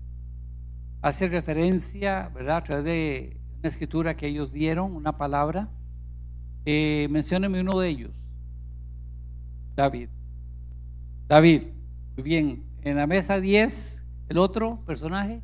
[1.03, 2.57] hace referencia, ¿verdad?
[2.57, 5.67] A través de una escritura que ellos dieron, una palabra.
[6.65, 8.11] Eh, uno de ellos.
[9.75, 10.07] David.
[11.27, 11.63] David.
[12.15, 12.63] Muy bien.
[12.83, 15.41] En la mesa 10, el otro personaje.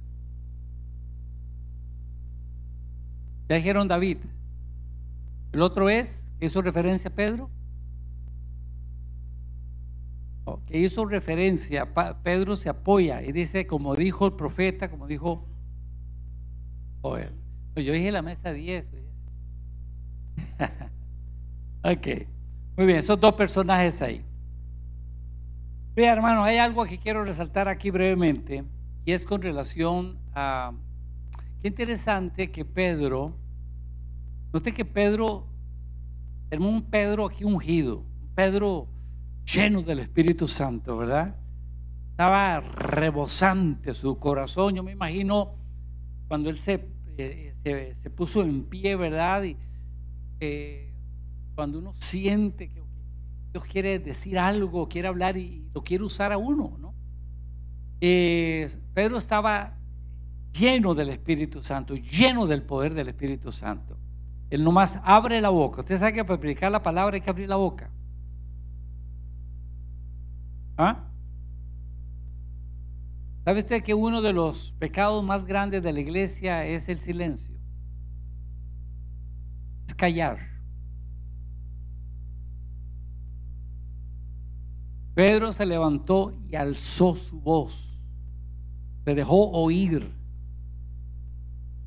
[3.49, 4.17] Ya dijeron David.
[5.51, 7.49] El otro es, hizo referencia a Pedro.
[10.65, 15.45] Que hizo referencia, Pedro se apoya y dice, como dijo el profeta, como dijo
[17.01, 17.33] Joel.
[17.73, 18.91] Pues yo dije la mesa 10.
[21.83, 22.07] ok,
[22.77, 24.23] muy bien, esos dos personajes ahí.
[25.95, 28.63] Vea, hermano, hay algo que quiero resaltar aquí brevemente
[29.05, 30.73] y es con relación a.
[31.61, 33.35] Qué interesante que Pedro,
[34.53, 35.45] note que Pedro,
[36.47, 38.87] tenemos un Pedro aquí ungido, un Pedro
[39.53, 41.35] lleno del Espíritu Santo, ¿verdad?
[42.11, 44.75] Estaba rebosante su corazón.
[44.75, 45.55] Yo me imagino
[46.27, 49.43] cuando él se, eh, se, puso en pie, ¿verdad?
[49.43, 49.57] Y
[50.39, 50.93] eh,
[51.55, 52.81] cuando uno siente que
[53.51, 56.93] Dios quiere decir algo, quiere hablar y lo quiere usar a uno, ¿no?
[58.01, 59.77] Eh, Pedro estaba
[60.53, 63.97] lleno del Espíritu Santo, lleno del poder del Espíritu Santo.
[64.49, 65.81] Él nomás abre la boca.
[65.81, 67.91] Usted sabe que para predicar la palabra hay que abrir la boca.
[70.81, 70.97] ¿Ah?
[73.43, 77.59] ¿Sabe usted que uno de los pecados más grandes de la iglesia es el silencio?
[79.85, 80.39] Es callar.
[85.15, 88.01] Pedro se levantó y alzó su voz.
[89.03, 90.09] Se dejó oír.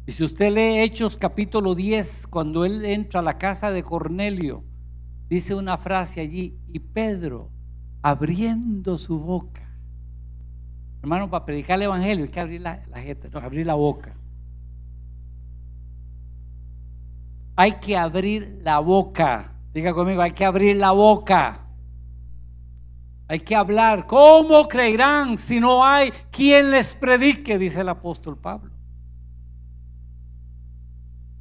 [0.05, 4.64] Y si usted lee Hechos capítulo 10, cuando él entra a la casa de Cornelio,
[5.31, 7.50] dice una frase allí, y Pedro,
[8.02, 9.62] abriendo su boca,
[11.02, 14.14] Hermano, para predicar el Evangelio hay que abrir la, la abrir la boca.
[17.56, 19.52] Hay que abrir la boca.
[19.74, 21.60] Diga conmigo, hay que abrir la boca.
[23.26, 24.06] Hay que hablar.
[24.06, 27.58] ¿Cómo creerán si no hay quien les predique?
[27.58, 28.70] Dice el apóstol Pablo.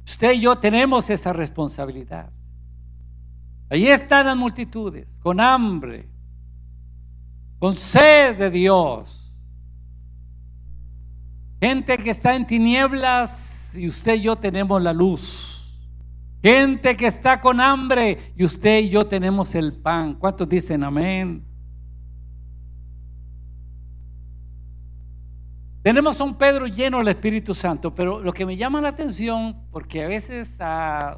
[0.04, 2.30] Usted y yo tenemos esa responsabilidad.
[3.70, 6.11] Allí están las multitudes, con hambre,
[7.62, 9.20] con sed de Dios
[11.60, 15.80] Gente que está en tinieblas y usted y yo tenemos la luz.
[16.42, 20.14] Gente que está con hambre y usted y yo tenemos el pan.
[20.14, 21.44] ¿Cuántos dicen amén?
[25.84, 29.68] Tenemos a un Pedro lleno del Espíritu Santo, pero lo que me llama la atención,
[29.70, 31.16] porque a veces, uh,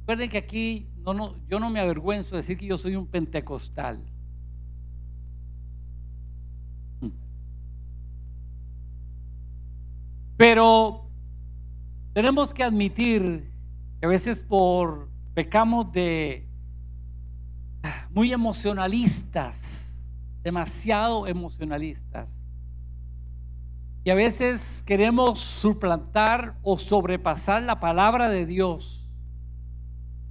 [0.00, 4.04] recuerden que aquí no, yo no me avergüenzo de decir que yo soy un pentecostal.
[10.38, 11.10] Pero
[12.14, 13.50] tenemos que admitir
[14.00, 16.48] que a veces por pecamos de
[18.10, 20.08] muy emocionalistas,
[20.42, 22.40] demasiado emocionalistas.
[24.04, 29.10] Y a veces queremos suplantar o sobrepasar la palabra de Dios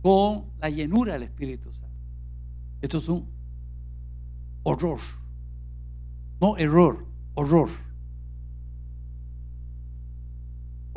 [0.01, 2.01] con la llenura del Espíritu Santo.
[2.81, 3.29] Esto es un
[4.63, 4.99] horror.
[6.39, 7.86] No error, horror.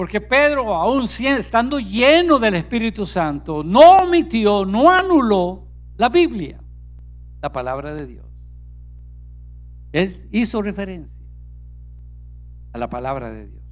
[0.00, 5.66] Porque Pedro, aún estando lleno del Espíritu Santo, no omitió, no anuló
[5.98, 6.58] la Biblia,
[7.42, 8.24] la palabra de Dios.
[9.92, 11.22] Él hizo referencia
[12.72, 13.62] a la palabra de Dios.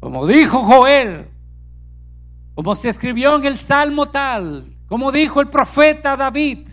[0.00, 1.30] Como dijo Joel,
[2.54, 6.68] como se escribió en el Salmo tal, como dijo el profeta David,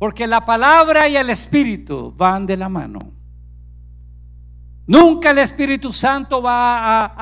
[0.00, 3.21] porque la palabra y el Espíritu van de la mano.
[4.92, 7.14] Nunca el Espíritu Santo va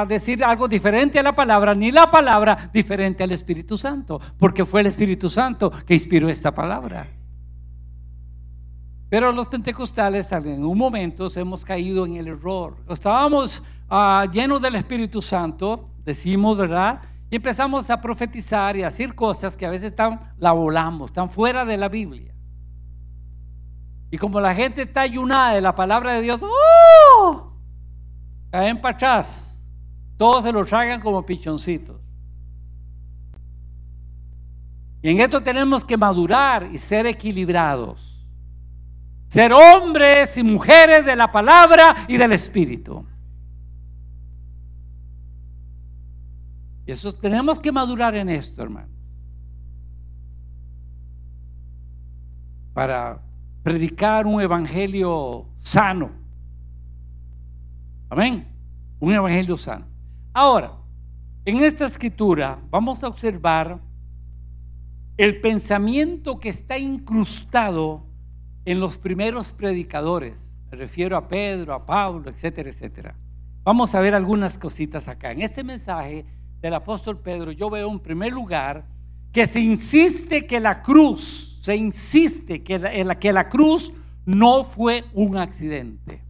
[0.00, 4.66] a, decir algo diferente a la palabra, ni la palabra diferente al Espíritu Santo, porque
[4.66, 7.08] fue el Espíritu Santo que inspiró esta palabra.
[9.08, 12.76] Pero los pentecostales en un momento hemos caído en el error.
[12.90, 17.00] Estábamos ah, llenos del Espíritu Santo, decimos, ¿verdad?
[17.30, 21.30] Y empezamos a profetizar y a decir cosas que a veces están, la volamos, están
[21.30, 22.33] fuera de la Biblia.
[24.14, 27.52] Y como la gente está ayunada de la palabra de Dios, ¡oh!
[28.52, 29.60] Caen para atrás.
[30.16, 32.00] Todos se los tragan como pichoncitos.
[35.02, 38.24] Y en esto tenemos que madurar y ser equilibrados.
[39.26, 43.04] Ser hombres y mujeres de la palabra y del Espíritu.
[46.86, 48.92] Y eso tenemos que madurar en esto, hermano.
[52.72, 53.20] Para
[53.64, 56.10] predicar un evangelio sano.
[58.10, 58.46] Amén.
[59.00, 59.86] Un evangelio sano.
[60.34, 60.72] Ahora,
[61.46, 63.80] en esta escritura vamos a observar
[65.16, 68.04] el pensamiento que está incrustado
[68.66, 70.58] en los primeros predicadores.
[70.70, 73.16] Me refiero a Pedro, a Pablo, etcétera, etcétera.
[73.62, 75.32] Vamos a ver algunas cositas acá.
[75.32, 76.26] En este mensaje
[76.60, 78.84] del apóstol Pedro yo veo en primer lugar
[79.32, 83.90] que se insiste que la cruz se insiste que la, que la cruz
[84.26, 86.22] no fue un accidente.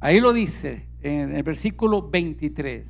[0.00, 2.84] Ahí lo dice en el versículo 23.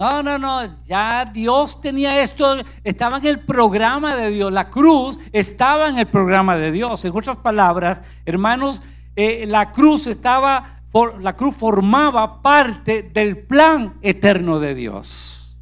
[0.00, 5.20] No, no, no, ya Dios tenía esto, estaba en el programa de Dios, la cruz
[5.30, 7.04] estaba en el programa de Dios.
[7.04, 8.82] En otras palabras, hermanos,
[9.14, 10.82] eh, la cruz estaba,
[11.20, 15.56] la cruz formaba parte del plan eterno de Dios.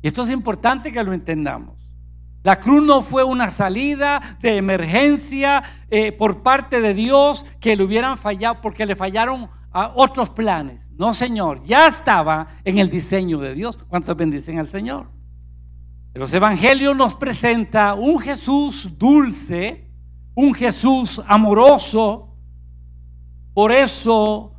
[0.00, 1.79] Y esto es importante que lo entendamos.
[2.42, 7.84] La cruz no fue una salida de emergencia eh, por parte de Dios que le
[7.84, 10.80] hubieran fallado porque le fallaron a otros planes.
[10.96, 13.78] No, Señor, ya estaba en el diseño de Dios.
[13.88, 15.10] ¿Cuántos bendicen al Señor?
[16.14, 19.88] Los evangelios nos presenta un Jesús dulce,
[20.34, 22.34] un Jesús amoroso.
[23.52, 24.54] Por eso,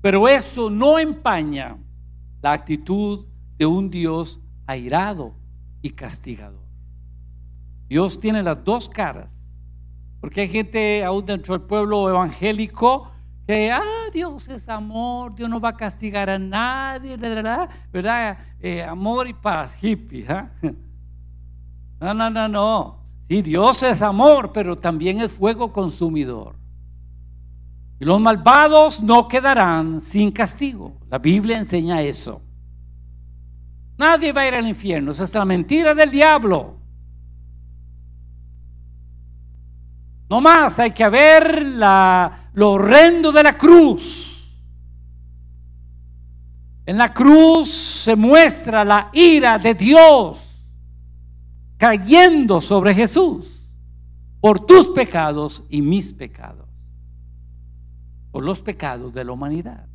[0.00, 1.76] pero eso no empaña
[2.40, 3.26] la actitud
[3.58, 5.34] de un Dios airado
[5.82, 6.65] y castigador.
[7.88, 9.40] Dios tiene las dos caras.
[10.20, 13.10] Porque hay gente aún dentro del pueblo evangélico
[13.46, 18.38] que, ah, Dios es amor, Dios no va a castigar a nadie, ¿verdad?
[18.60, 20.26] Eh, amor y paz, hippie.
[20.28, 20.50] ¿ah?
[21.98, 23.06] No, no, no, no.
[23.28, 26.56] Sí, Dios es amor, pero también es fuego consumidor.
[27.98, 30.98] Y los malvados no quedarán sin castigo.
[31.08, 32.42] La Biblia enseña eso.
[33.96, 35.12] Nadie va a ir al infierno.
[35.12, 36.76] Esa es la mentira del diablo.
[40.28, 44.26] No más, hay que ver la, lo horrendo de la cruz.
[46.84, 50.64] En la cruz se muestra la ira de Dios
[51.76, 53.46] cayendo sobre Jesús
[54.40, 56.68] por tus pecados y mis pecados,
[58.30, 59.86] por los pecados de la humanidad.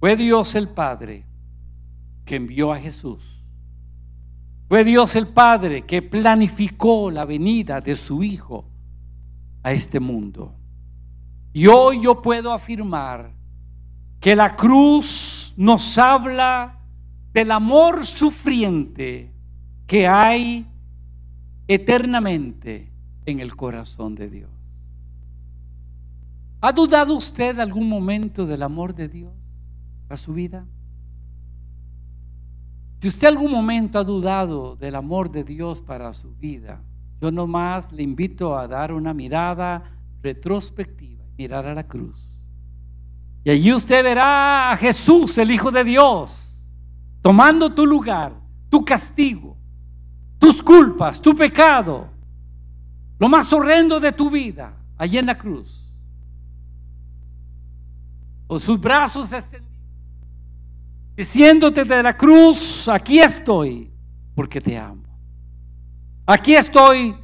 [0.00, 1.24] Fue Dios el Padre
[2.24, 3.44] que envió a Jesús.
[4.68, 8.64] Fue Dios el Padre que planificó la venida de su Hijo
[9.62, 10.54] a este mundo.
[11.52, 13.32] Y hoy yo puedo afirmar
[14.20, 16.80] que la cruz nos habla
[17.32, 19.32] del amor sufriente
[19.86, 20.66] que hay
[21.68, 22.90] eternamente
[23.26, 24.50] en el corazón de Dios.
[26.60, 29.32] ¿Ha dudado usted algún momento del amor de Dios?
[30.08, 30.66] a su vida?
[33.04, 36.80] Si usted algún momento ha dudado del amor de Dios para su vida,
[37.20, 42.42] yo nomás le invito a dar una mirada retrospectiva, mirar a la cruz.
[43.44, 46.58] Y allí usted verá a Jesús, el Hijo de Dios,
[47.20, 48.40] tomando tu lugar,
[48.70, 49.58] tu castigo,
[50.38, 52.08] tus culpas, tu pecado,
[53.18, 55.94] lo más horrendo de tu vida, allí en la cruz.
[58.46, 59.63] Con sus brazos extendidos
[61.16, 63.90] diciéndote de la cruz, aquí estoy
[64.34, 65.02] porque te amo.
[66.26, 67.14] Aquí estoy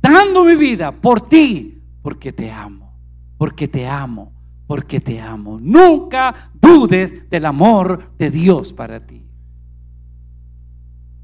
[0.00, 2.94] dando mi vida por ti porque te amo,
[3.38, 4.32] porque te amo,
[4.66, 5.58] porque te amo.
[5.60, 9.26] Nunca dudes del amor de Dios para ti.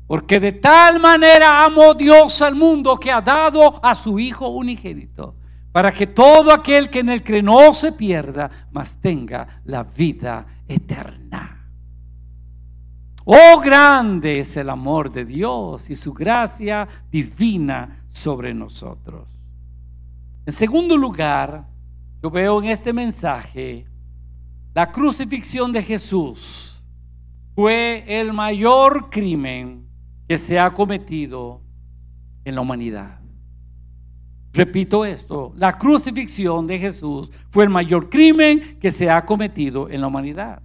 [0.07, 5.35] Porque de tal manera amó Dios al mundo que ha dado a su Hijo unigénito,
[5.73, 10.47] para que todo aquel que en él cree no se pierda, mas tenga la vida
[10.69, 11.56] eterna.
[13.29, 19.29] Oh, grande es el amor de Dios y su gracia divina sobre nosotros.
[20.47, 21.67] En segundo lugar,
[22.23, 23.85] yo veo en este mensaje
[24.73, 26.85] la crucifixión de Jesús
[27.57, 29.89] fue el mayor crimen
[30.29, 31.63] que se ha cometido
[32.45, 33.19] en la humanidad.
[34.53, 40.01] Repito esto, la crucifixión de Jesús fue el mayor crimen que se ha cometido en
[40.01, 40.63] la humanidad.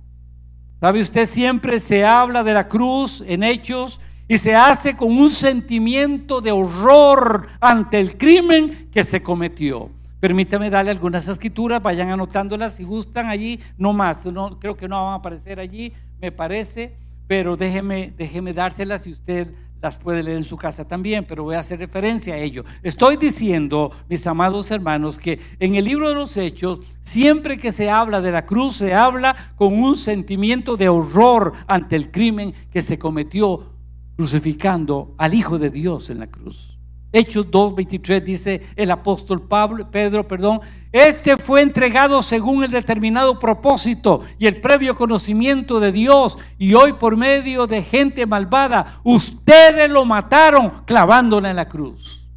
[0.82, 1.28] ¿Sabe usted?
[1.28, 6.52] Siempre se habla de la cruz en hechos y se hace con un sentimiento de
[6.52, 9.92] horror ante el crimen que se cometió.
[10.20, 15.04] Permítame darle algunas escrituras, vayan anotándolas si gustan allí, no más, no, creo que no
[15.04, 16.96] van a aparecer allí, me parece,
[17.28, 21.56] pero déjeme, déjeme dárselas si usted las puede leer en su casa también, pero voy
[21.56, 22.64] a hacer referencia a ello.
[22.84, 27.90] Estoy diciendo, mis amados hermanos, que en el libro de los Hechos, siempre que se
[27.90, 32.82] habla de la cruz, se habla con un sentimiento de horror ante el crimen que
[32.82, 33.72] se cometió
[34.16, 36.81] crucificando al Hijo de Dios en la cruz.
[37.14, 44.22] Hechos 2.23 dice el apóstol Pablo, Pedro, perdón, este fue entregado según el determinado propósito
[44.40, 50.06] y el previo conocimiento de Dios y hoy por medio de gente malvada, ustedes lo
[50.06, 52.30] mataron clavándole en la cruz.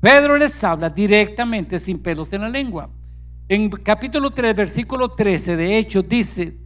[0.00, 2.88] Pedro les habla directamente sin pelos en la lengua.
[3.48, 6.56] En capítulo 3, versículo 13 de Hechos dice,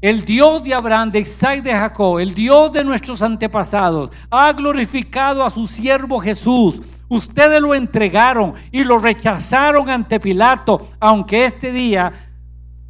[0.00, 4.52] el Dios de Abraham, de Isaac y de Jacob, el Dios de nuestros antepasados, ha
[4.52, 6.80] glorificado a su siervo Jesús.
[7.08, 12.12] Ustedes lo entregaron y lo rechazaron ante Pilato, aunque este día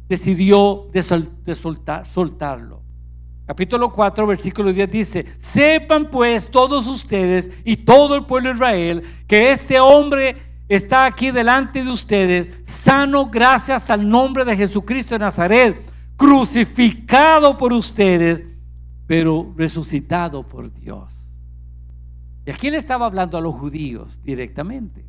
[0.07, 1.01] decidió de,
[1.55, 2.81] soltar, soltarlo.
[3.45, 9.03] Capítulo 4, versículo 10 dice, sepan pues todos ustedes y todo el pueblo de Israel
[9.27, 10.37] que este hombre
[10.69, 15.90] está aquí delante de ustedes, sano gracias al nombre de Jesucristo de Nazaret
[16.21, 18.45] crucificado por ustedes,
[19.07, 21.11] pero resucitado por Dios.
[22.45, 25.03] Y aquí le estaba hablando a los judíos directamente.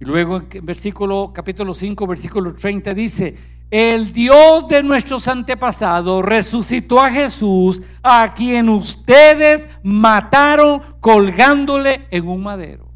[0.00, 3.36] Y luego en versículo, capítulo 5, versículo 30 dice,
[3.70, 12.42] el Dios de nuestros antepasados resucitó a Jesús, a quien ustedes mataron colgándole en un
[12.42, 12.90] madero.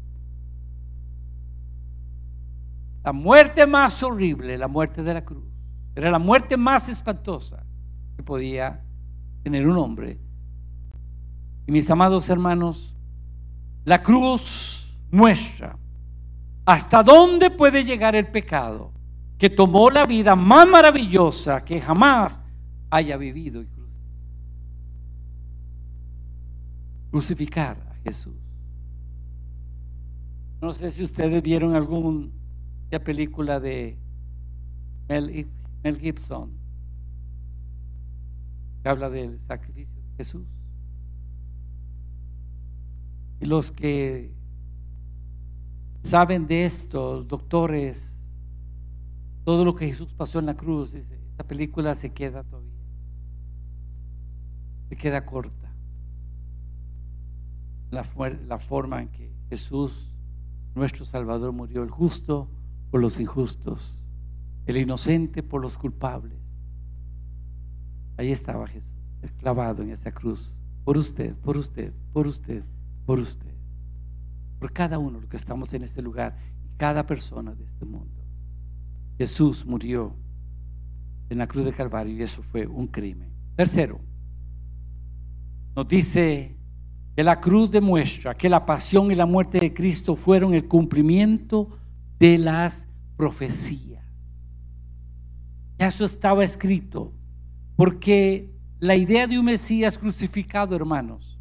[3.05, 5.56] La muerte más horrible, la muerte de la cruz,
[5.97, 7.63] era la muerte más espantosa
[8.15, 8.83] que podía
[9.41, 10.19] tener un hombre.
[11.65, 12.95] Y mis amados hermanos,
[13.83, 15.75] la cruz muestra
[16.65, 18.91] hasta dónde puede llegar el pecado
[19.39, 22.39] que tomó la vida más maravillosa que jamás
[22.91, 23.67] haya vivido y
[27.09, 28.35] crucificar a Jesús.
[30.61, 32.29] No sé si ustedes vieron alguna
[33.03, 33.97] película de
[35.09, 35.47] Mel,
[35.87, 36.51] Mel Gibson
[38.83, 40.45] que habla del sacrificio de Jesús.
[43.39, 44.33] Y los que
[46.01, 48.21] saben de esto, doctores,
[49.45, 52.83] todo lo que Jesús pasó en la cruz, dice, esta película se queda todavía,
[54.89, 55.71] se queda corta.
[57.91, 58.05] La,
[58.45, 60.11] la forma en que Jesús,
[60.75, 62.49] nuestro Salvador, murió, el justo
[62.91, 64.03] por los injustos,
[64.67, 66.37] el inocente por los culpables.
[68.17, 68.93] Ahí estaba Jesús,
[69.39, 72.63] clavado en esa cruz, por usted, por usted, por usted,
[73.05, 73.57] por usted
[74.59, 77.85] por cada uno de los que estamos en este lugar y cada persona de este
[77.85, 78.23] mundo.
[79.17, 80.15] Jesús murió
[81.29, 83.29] en la cruz de Calvario y eso fue un crimen.
[83.55, 83.99] Tercero,
[85.75, 86.55] nos dice
[87.15, 91.69] que la cruz demuestra que la pasión y la muerte de Cristo fueron el cumplimiento
[92.19, 94.03] de las profecías.
[95.77, 97.13] Ya eso estaba escrito,
[97.75, 101.39] porque la idea de un Mesías crucificado, hermanos,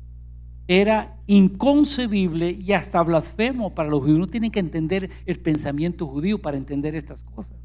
[0.69, 4.17] era inconcebible y hasta blasfemo para los judíos.
[4.17, 7.57] Uno tiene que entender el pensamiento judío para entender estas cosas.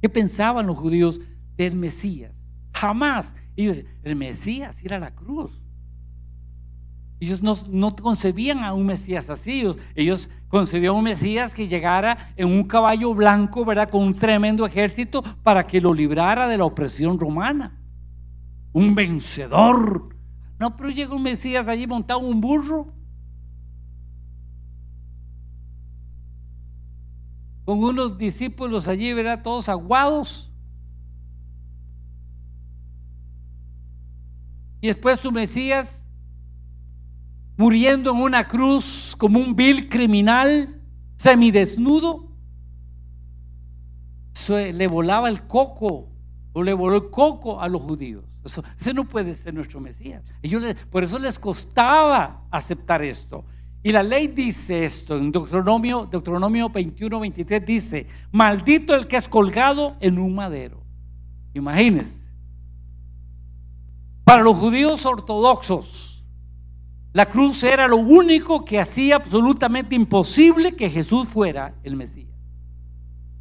[0.00, 1.20] ¿Qué pensaban los judíos
[1.56, 2.34] del Mesías?
[2.72, 3.34] Jamás.
[3.56, 5.60] El Mesías era la cruz.
[7.20, 9.64] Ellos no, concebían a un Mesías así.
[9.94, 13.90] Ellos, concebían a un Mesías que llegara en un caballo blanco, ¿verdad?
[13.90, 17.78] Con un tremendo ejército para que lo librara de la opresión romana.
[18.72, 20.10] Un vencedor
[20.60, 22.92] no, pero llega un Mesías allí montado en un burro.
[27.64, 30.52] Con unos discípulos allí, verá, todos aguados.
[34.82, 36.06] Y después su Mesías
[37.60, 40.80] muriendo en una cruz como un vil criminal,
[41.16, 42.26] semidesnudo.
[44.32, 46.08] Se le volaba el coco
[46.54, 48.24] o le voló el coco a los judíos.
[48.78, 50.24] ese no puede ser nuestro Mesías.
[50.90, 53.44] Por eso les costaba aceptar esto.
[53.82, 59.28] Y la ley dice esto, en Deuteronomio, Deuteronomio 21, 23 dice, maldito el que es
[59.28, 60.82] colgado en un madero.
[61.52, 62.26] Imagínense.
[64.24, 66.09] Para los judíos ortodoxos,
[67.12, 72.38] la cruz era lo único que hacía absolutamente imposible que Jesús fuera el Mesías.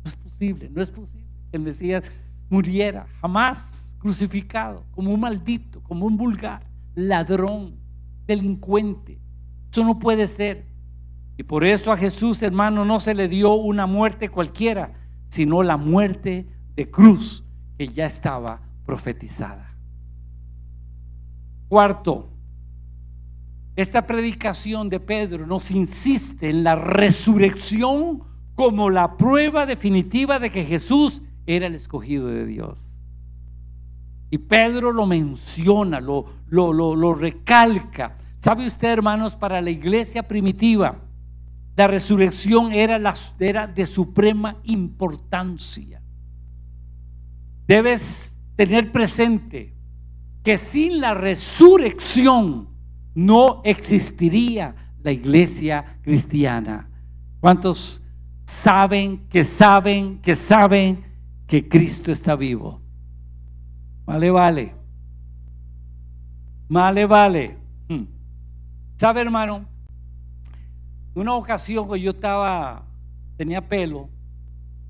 [0.03, 2.11] No es posible, no es posible que el Mesías
[2.49, 6.65] muriera, jamás crucificado, como un maldito, como un vulgar,
[6.95, 7.75] ladrón,
[8.25, 9.19] delincuente.
[9.71, 10.65] Eso no puede ser.
[11.37, 14.93] Y por eso a Jesús, hermano, no se le dio una muerte cualquiera,
[15.27, 17.45] sino la muerte de cruz
[17.77, 19.77] que ya estaba profetizada.
[21.67, 22.33] Cuarto,
[23.75, 28.23] esta predicación de Pedro nos insiste en la resurrección
[28.55, 32.89] como la prueba definitiva de que Jesús era el escogido de Dios.
[34.31, 38.17] Y Pedro lo menciona, lo, lo, lo, recalca.
[38.37, 40.99] ¿Sabe usted, hermanos, para la iglesia primitiva,
[41.75, 46.01] la resurrección era, la, era de suprema importancia?
[47.65, 49.73] Debes tener presente
[50.43, 52.68] que sin la resurrección
[53.25, 56.89] no existiría la iglesia cristiana.
[57.39, 58.01] ¿Cuántos
[58.49, 61.05] saben que saben que saben
[61.45, 62.81] que Cristo está vivo.
[64.05, 64.73] Vale, vale.
[66.67, 67.57] Vale, vale.
[67.87, 68.03] Hmm.
[68.95, 69.65] ¿Sabe, hermano?
[71.15, 72.85] Una ocasión que yo estaba,
[73.35, 74.09] tenía pelo,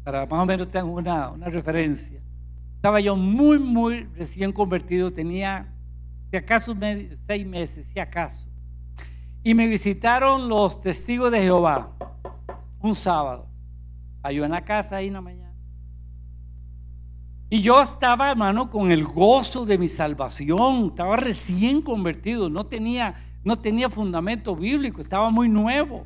[0.03, 2.21] para más o menos tengo una, una referencia.
[2.75, 5.73] Estaba yo muy, muy recién convertido, tenía,
[6.29, 6.75] si acaso,
[7.25, 8.47] seis meses, si acaso.
[9.43, 11.91] Y me visitaron los testigos de Jehová
[12.81, 13.47] un sábado.
[14.31, 15.55] Yo en la casa ahí en la mañana.
[17.49, 20.89] Y yo estaba, hermano, con el gozo de mi salvación.
[20.89, 26.05] Estaba recién convertido, no tenía, no tenía fundamento bíblico, estaba muy nuevo.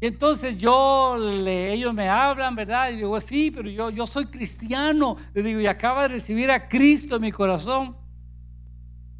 [0.00, 2.90] Y entonces yo, le, ellos me hablan, ¿verdad?
[2.90, 5.16] Y digo, sí, pero yo, yo soy cristiano.
[5.34, 7.96] Le digo, y acaba de recibir a Cristo en mi corazón.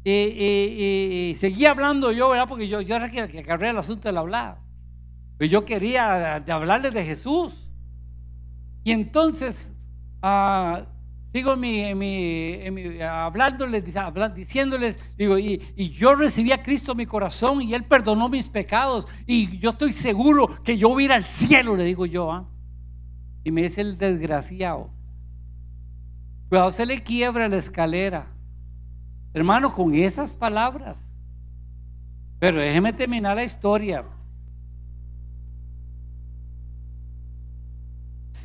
[0.05, 2.47] Y, seguí hablando yo, ¿verdad?
[2.47, 4.59] Porque yo, yo era que, que agarré el asunto del hablar.
[5.37, 7.69] Pero yo quería de hablarles de Jesús.
[8.83, 9.73] Y entonces,
[10.23, 10.83] uh,
[11.31, 13.83] Digo, mi, mi, hablándoles,
[14.33, 15.59] diciéndoles, digo, y,
[15.91, 19.93] yo recibí a Cristo en mi corazón y Él perdonó mis pecados y yo estoy
[19.93, 22.31] seguro que yo voy a ir al cielo, le digo yo.
[22.31, 22.49] ¿ah?
[23.43, 24.89] Y me dice el desgraciado,
[26.49, 28.27] cuando se le quiebra la escalera,
[29.33, 31.15] hermano, con esas palabras.
[32.39, 34.03] Pero déjeme terminar la historia.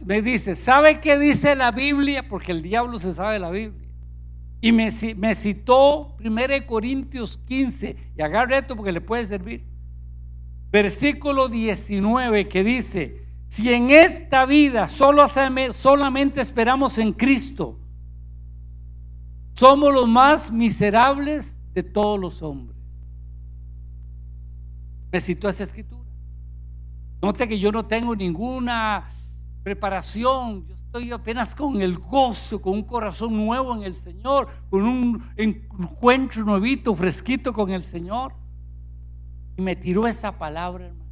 [0.06, 2.28] Me dice, ¿sabe qué dice la Biblia?
[2.28, 3.88] Porque el diablo se sabe la Biblia.
[4.60, 9.64] Y me, me citó 1 Corintios 15, y agarre esto porque le puede servir.
[10.70, 15.26] Versículo 19 que dice, si en esta vida solo,
[15.72, 17.78] solamente esperamos en Cristo,
[19.52, 22.76] somos los más miserables de todos los hombres.
[25.12, 26.02] Me citó esa escritura.
[27.22, 29.08] Note que yo no tengo ninguna
[29.64, 30.66] preparación.
[30.68, 35.24] Yo estoy apenas con el gozo, con un corazón nuevo en el Señor, con un
[35.36, 38.34] encuentro nuevito, fresquito con el Señor.
[39.56, 41.04] Y me tiró esa palabra, hermano.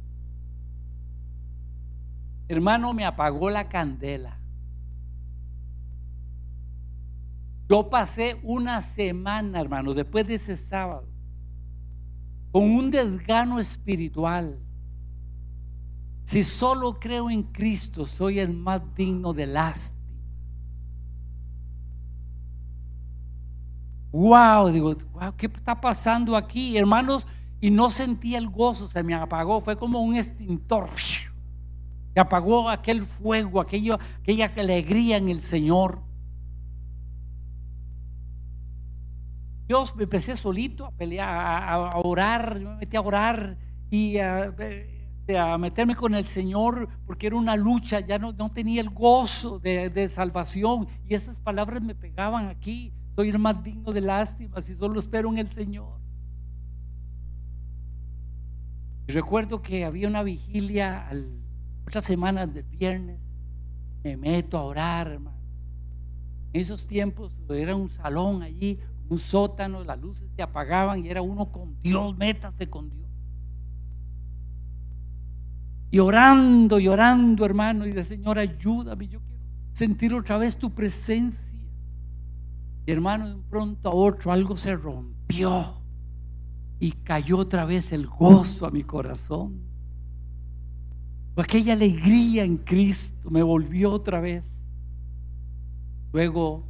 [2.47, 4.39] Hermano, me apagó la candela.
[7.67, 11.07] Yo pasé una semana, hermano, después de ese sábado,
[12.51, 14.62] con un desgano espiritual
[16.23, 20.03] si solo creo en Cristo, soy el más digno de lástima.
[24.11, 27.25] Wow, digo, wow, ¿qué está pasando aquí, hermanos?
[27.59, 30.89] Y no sentí el gozo, se me apagó, fue como un extintor.
[30.95, 35.99] Se apagó aquel fuego, aquello, aquella alegría en el Señor.
[39.67, 43.57] Dios me empecé solito a pelear, a, orar, me metí a orar
[43.89, 44.53] y a,
[45.29, 49.59] a meterme con el Señor porque era una lucha, ya no, no tenía el gozo
[49.59, 52.93] de, de, salvación y esas palabras me pegaban aquí.
[53.15, 55.99] Soy el más digno de lástima si solo espero en el Señor.
[59.07, 61.43] Y recuerdo que había una vigilia al,
[61.87, 63.19] otras semanas del viernes.
[64.03, 65.37] Me meto a orar, hermano.
[66.53, 71.21] En esos tiempos era un salón allí, un sótano, las luces se apagaban y era
[71.21, 73.02] uno con Dios, métase con Dios.
[75.93, 81.59] Y orando, llorando, hermano, y de Señor, ayúdame, yo quiero sentir otra vez tu presencia.
[82.87, 85.83] Y hermano, de un pronto a otro algo se rompió
[86.79, 89.61] y cayó otra vez el gozo a mi corazón.
[91.35, 94.51] Aquella alegría en Cristo me volvió otra vez.
[96.11, 96.65] Luego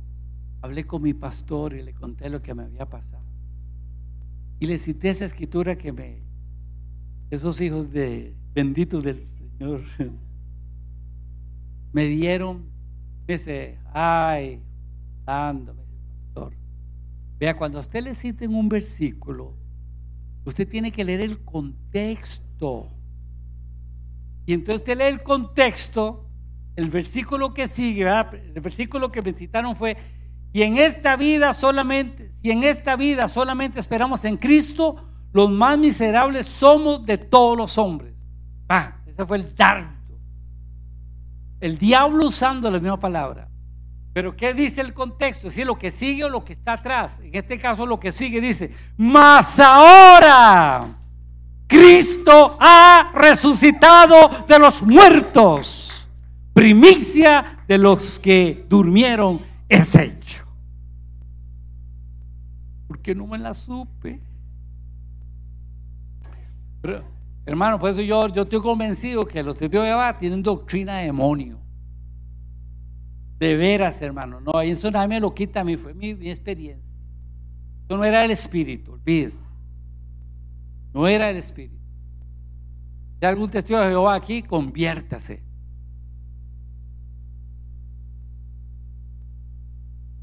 [0.62, 3.24] hablé con mi pastor y le conté lo que me había pasado.
[4.60, 6.24] Y le cité esa escritura que me,
[7.32, 9.28] esos hijos de bendito del
[9.58, 9.82] Señor,
[11.92, 12.66] me dieron
[13.28, 14.62] ese, ay,
[15.26, 15.84] dándome
[16.34, 16.54] pastor.
[17.40, 19.56] Vea, cuando usted le citen un versículo,
[20.46, 22.90] usted tiene que leer el contexto.
[24.46, 26.28] Y entonces usted lee el contexto,
[26.76, 29.96] el versículo que sigue, el versículo que me citaron fue,
[30.52, 34.98] y en esta vida solamente, si en esta vida solamente esperamos en Cristo,
[35.32, 38.13] los más miserables somos de todos los hombres.
[39.06, 40.18] Ese fue el dardo.
[41.60, 43.48] El diablo usando la misma palabra.
[44.14, 45.50] Pero ¿qué dice el contexto?
[45.50, 47.20] Si lo que sigue o lo que está atrás.
[47.24, 51.00] En este caso lo que sigue dice, mas ahora
[51.68, 56.08] Cristo ha resucitado de los muertos.
[56.54, 60.44] Primicia de los que durmieron es hecho.
[62.88, 64.20] Porque no me la supe.
[66.82, 67.04] Pero,
[67.46, 71.06] hermano, por eso yo, yo estoy convencido que los testigos de Jehová tienen doctrina de
[71.06, 71.60] demonio.
[73.40, 74.40] De veras, hermano.
[74.40, 76.90] No, eso nadie me lo quita a mí, fue mi, experiencia.
[77.86, 79.50] Eso no era el espíritu, olvídese.
[80.94, 81.82] No era el espíritu.
[83.20, 85.44] Si algún testigo de Jehová aquí, conviértase.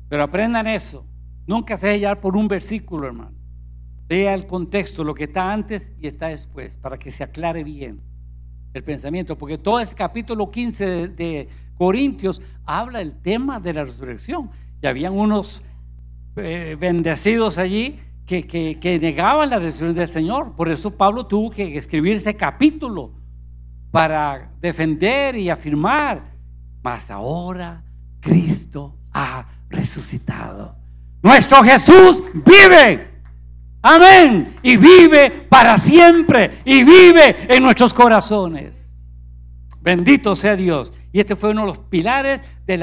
[0.09, 1.07] Pero aprendan eso.
[1.47, 3.40] Nunca se hallar por un versículo, hermano.
[4.11, 8.01] Vea el contexto, lo que está antes y está después, para que se aclare bien
[8.75, 11.49] el pensamiento, porque todo este capítulo 15 de,
[11.79, 14.51] Corintios habla del tema de la resurrección.
[14.83, 15.63] Y habían unos
[16.35, 20.57] eh, bendecidos allí que, que, negaban la resurrección del Señor.
[20.57, 23.13] Por eso Pablo tuvo que escribir ese capítulo
[23.93, 26.33] para defender y afirmar,
[26.83, 27.85] mas ahora
[28.19, 30.75] Cristo ha resucitado.
[31.23, 33.10] Nuestro Jesús vive.
[33.83, 34.57] Amén.
[34.63, 36.61] Y vive para siempre.
[36.65, 38.99] Y vive en nuestros corazones.
[39.81, 40.93] Bendito sea Dios.
[41.13, 42.77] Y este fue uno de los pilares de,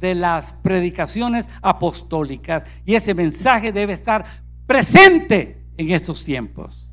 [0.00, 2.64] de, las predicaciones apostólicas.
[2.84, 4.24] Y ese mensaje debe estar
[4.66, 6.90] presente en estos tiempos.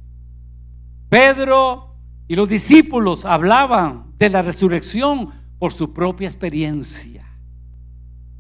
[1.09, 1.95] Pedro
[2.27, 7.24] y los discípulos hablaban de la resurrección por su propia experiencia.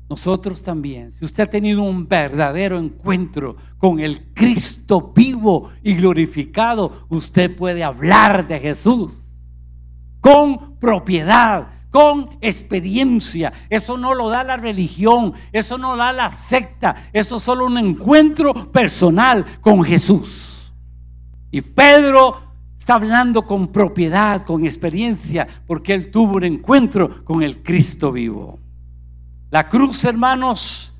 [0.07, 7.07] Nosotros también, si usted ha tenido un verdadero encuentro con el Cristo vivo y glorificado,
[7.09, 9.25] usted puede hablar de Jesús
[10.21, 13.53] con propiedad, con experiencia.
[13.69, 17.65] Eso no lo da la religión, eso no lo da la secta, eso es solo
[17.65, 20.73] un encuentro personal con Jesús.
[21.51, 22.37] Y Pedro
[22.77, 28.64] está hablando con propiedad, con experiencia, porque él tuvo un encuentro con el Cristo vivo.
[29.55, 30.93] La cruz, hermanos,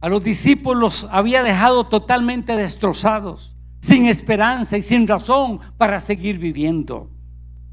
[0.00, 7.08] a los discípulos había dejado totalmente destrozados, sin esperanza y sin razón para seguir viviendo.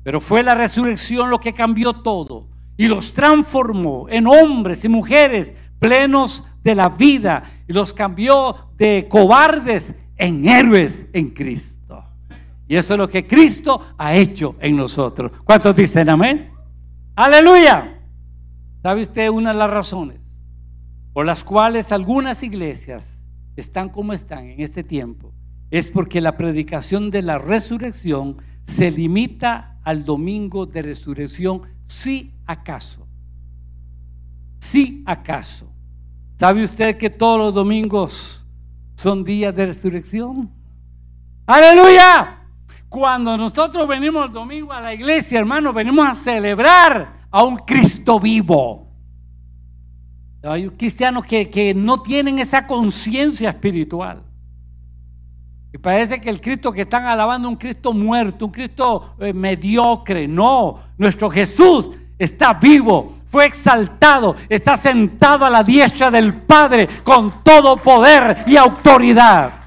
[0.04, 5.56] Pero fue la resurrección lo que cambió todo y los transformó en hombres y mujeres
[5.80, 12.04] plenos de la vida y los cambió de cobardes en héroes en Cristo.
[12.68, 15.32] Y eso es lo que Cristo ha hecho en nosotros.
[15.44, 16.52] ¿Cuántos dicen amén?
[17.16, 17.95] Aleluya.
[18.86, 20.20] ¿Sabe usted una de las razones
[21.12, 23.26] por las cuales algunas iglesias
[23.56, 25.34] están como están en este tiempo?
[25.72, 33.08] Es porque la predicación de la resurrección se limita al domingo de resurrección, si acaso.
[34.60, 35.68] Si acaso.
[36.36, 38.46] ¿Sabe usted que todos los domingos
[38.94, 40.52] son días de resurrección?
[41.48, 42.38] Aleluya.
[42.88, 48.18] Cuando nosotros venimos el domingo a la iglesia, hermano, venimos a celebrar a un Cristo
[48.18, 48.88] vivo.
[50.42, 54.24] Hay cristianos que, que no tienen esa conciencia espiritual.
[55.74, 59.34] Y parece que el Cristo que están alabando es un Cristo muerto, un Cristo eh,
[59.34, 60.30] mediocre.
[60.30, 67.44] No, nuestro Jesús está vivo, fue exaltado, está sentado a la diestra del Padre con
[67.44, 69.65] todo poder y autoridad.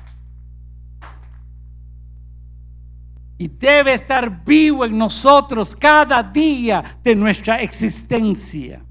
[3.39, 8.85] Y debe estar vivo en nosotros cada día de nuestra existencia.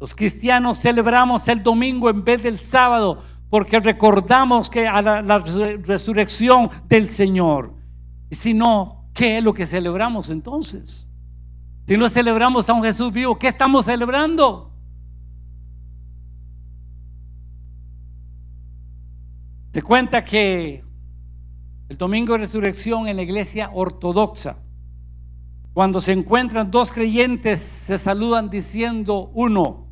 [0.00, 5.38] Los cristianos celebramos el domingo en vez del sábado porque recordamos que a la,
[5.84, 7.74] resurrección del Señor.
[8.28, 11.08] Y si no, ¿qué es lo que celebramos entonces?
[11.86, 14.72] Si no celebramos a un Jesús vivo, ¿qué estamos celebrando?
[19.72, 20.85] Se cuenta que
[21.88, 24.56] el domingo de resurrección en la iglesia ortodoxa.
[25.72, 29.86] Cuando se encuentran dos creyentes, se saludan diciendo uno,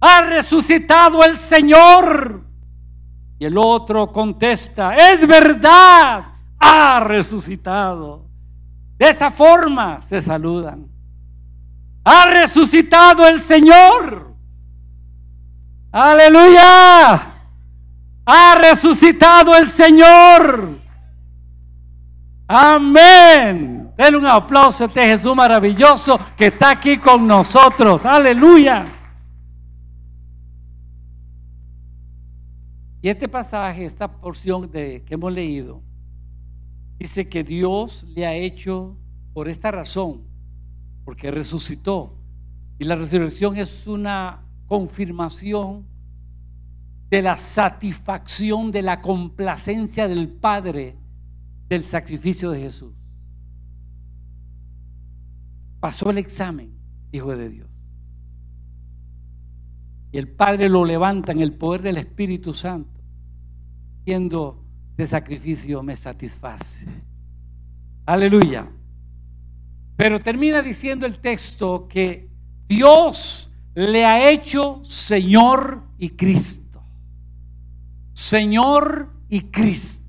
[0.00, 2.44] ha resucitado el Señor.
[3.38, 6.24] Y el otro contesta, es verdad,
[6.58, 8.26] ha resucitado.
[8.98, 10.88] De esa forma se saludan.
[12.04, 14.34] Ha resucitado el Señor.
[15.90, 17.34] Aleluya.
[18.26, 20.73] Ha resucitado el Señor.
[22.46, 23.92] Amén.
[23.96, 28.04] Denle un aplauso a este Jesús maravilloso que está aquí con nosotros.
[28.04, 28.84] Aleluya.
[33.00, 35.82] Y este pasaje, esta porción de, que hemos leído,
[36.98, 38.96] dice que Dios le ha hecho
[39.32, 40.22] por esta razón,
[41.04, 42.18] porque resucitó.
[42.78, 45.86] Y la resurrección es una confirmación
[47.08, 50.96] de la satisfacción, de la complacencia del Padre
[51.74, 52.94] del sacrificio de Jesús.
[55.80, 56.72] Pasó el examen,
[57.10, 57.70] Hijo de Dios.
[60.12, 63.00] Y el Padre lo levanta en el poder del Espíritu Santo,
[64.04, 64.64] siendo
[64.96, 66.86] de sacrificio me satisface.
[68.06, 68.70] Aleluya.
[69.96, 72.30] Pero termina diciendo el texto que
[72.68, 76.82] Dios le ha hecho Señor y Cristo.
[78.12, 80.03] Señor y Cristo.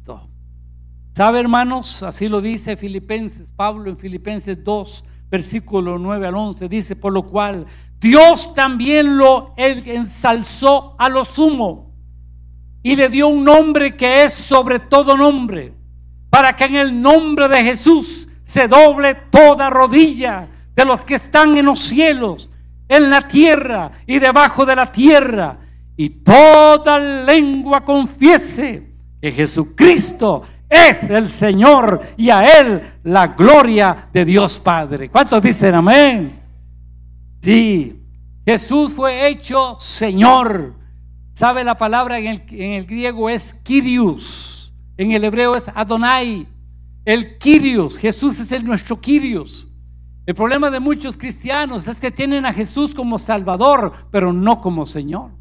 [1.15, 2.03] ¿Sabe, hermanos?
[2.03, 7.23] Así lo dice Filipenses, Pablo en Filipenses 2, versículo 9 al 11, dice, por lo
[7.23, 7.65] cual
[8.01, 11.95] Dios también lo ensalzó a lo sumo
[12.83, 15.73] y le dio un nombre que es sobre todo nombre,
[16.29, 21.55] para que en el nombre de Jesús se doble toda rodilla de los que están
[21.55, 22.51] en los cielos,
[22.89, 25.59] en la tierra y debajo de la tierra
[25.95, 34.25] y toda lengua confiese que Jesucristo es el Señor y a Él la gloria de
[34.25, 35.09] Dios Padre.
[35.09, 36.41] ¿Cuántos dicen amén?
[37.41, 38.01] Sí,
[38.45, 40.73] Jesús fue hecho Señor.
[41.33, 44.73] ¿Sabe la palabra en el, en el griego es Kyrios?
[44.97, 46.47] En el hebreo es Adonai.
[47.03, 49.67] El Kyrios, Jesús es el nuestro Kyrios.
[50.25, 54.87] El problema de muchos cristianos es que tienen a Jesús como Salvador, pero no como
[54.87, 55.31] Señor.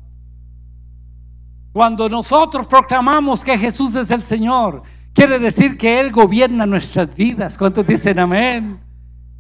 [1.73, 4.83] Cuando nosotros proclamamos que Jesús es el Señor,
[5.15, 7.57] quiere decir que Él gobierna nuestras vidas.
[7.57, 8.81] ¿Cuántos dicen amén?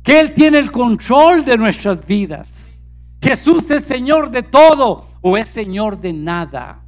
[0.02, 2.80] Que Él tiene el control de nuestras vidas.
[3.20, 6.80] Jesús es Señor de todo o es Señor de nada.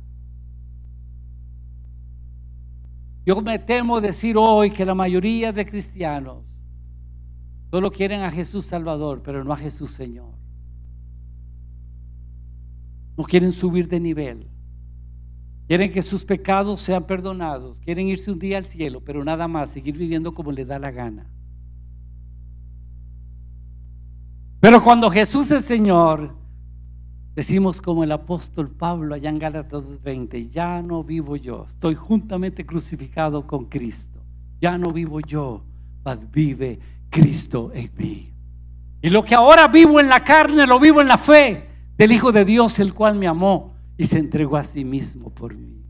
[3.25, 6.45] Yo me temo decir hoy que la mayoría de cristianos
[7.71, 10.33] solo quieren a Jesús Salvador, pero no a Jesús Señor.
[13.17, 14.56] No quieren subir de nivel.
[15.67, 17.81] Quieren que sus pecados sean perdonados.
[17.81, 20.93] Quieren irse un día al cielo, pero nada más, seguir viviendo como les da la
[20.93, 21.27] gana.
[24.61, 26.35] Pero cuando Jesús es Señor,
[27.35, 32.65] decimos como el apóstol Pablo allá en Gálatas 20, ya no vivo yo, estoy juntamente
[32.65, 34.21] crucificado con Cristo.
[34.61, 35.63] Ya no vivo yo,
[36.05, 36.79] mas vive
[37.11, 38.33] Cristo en mí.
[39.03, 42.33] Y lo que ahora vivo en la carne, lo vivo en la fe del Hijo
[42.33, 45.83] de Dios, el cual me amó y se entregó a sí mismo por mí.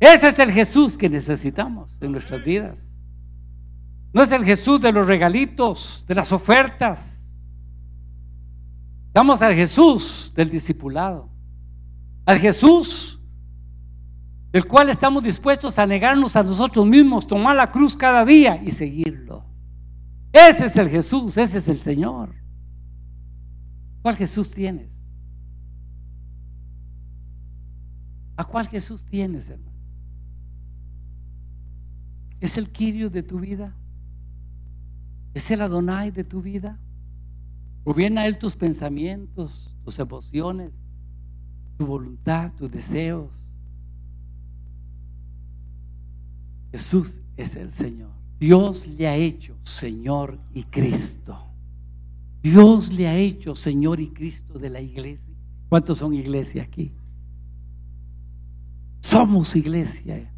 [0.00, 2.78] Ese es el Jesús que necesitamos en nuestras vidas.
[4.12, 7.26] No es el Jesús de los regalitos, de las ofertas.
[9.12, 11.28] Damos al Jesús del discipulado.
[12.24, 13.18] Al Jesús
[14.52, 18.70] del cual estamos dispuestos a negarnos a nosotros mismos, tomar la cruz cada día y
[18.70, 19.44] seguirlo.
[20.32, 22.34] Ese es el Jesús, ese es el Señor.
[24.02, 24.97] ¿Cuál Jesús tienes?
[28.38, 29.76] ¿A cuál Jesús tienes, hermano?
[32.38, 33.74] ¿Es el Kirio de tu vida?
[35.34, 36.78] ¿Es el Adonai de tu vida?
[37.84, 40.78] ¿Gobierna Él tus pensamientos, tus emociones,
[41.78, 43.32] tu voluntad, tus deseos?
[46.70, 48.12] Jesús es el Señor.
[48.38, 51.36] Dios le ha hecho Señor y Cristo.
[52.40, 55.34] Dios le ha hecho Señor y Cristo de la iglesia.
[55.68, 56.94] ¿Cuántos son iglesia aquí?
[59.08, 60.30] Somos iglesia.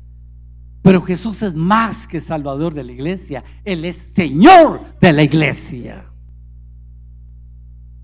[0.81, 3.43] Pero Jesús es más que Salvador de la iglesia.
[3.65, 6.07] Él es Señor de la iglesia.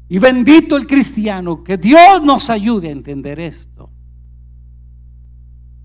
[0.08, 3.92] Y bendito el cristiano, que Dios nos ayude a entender esto.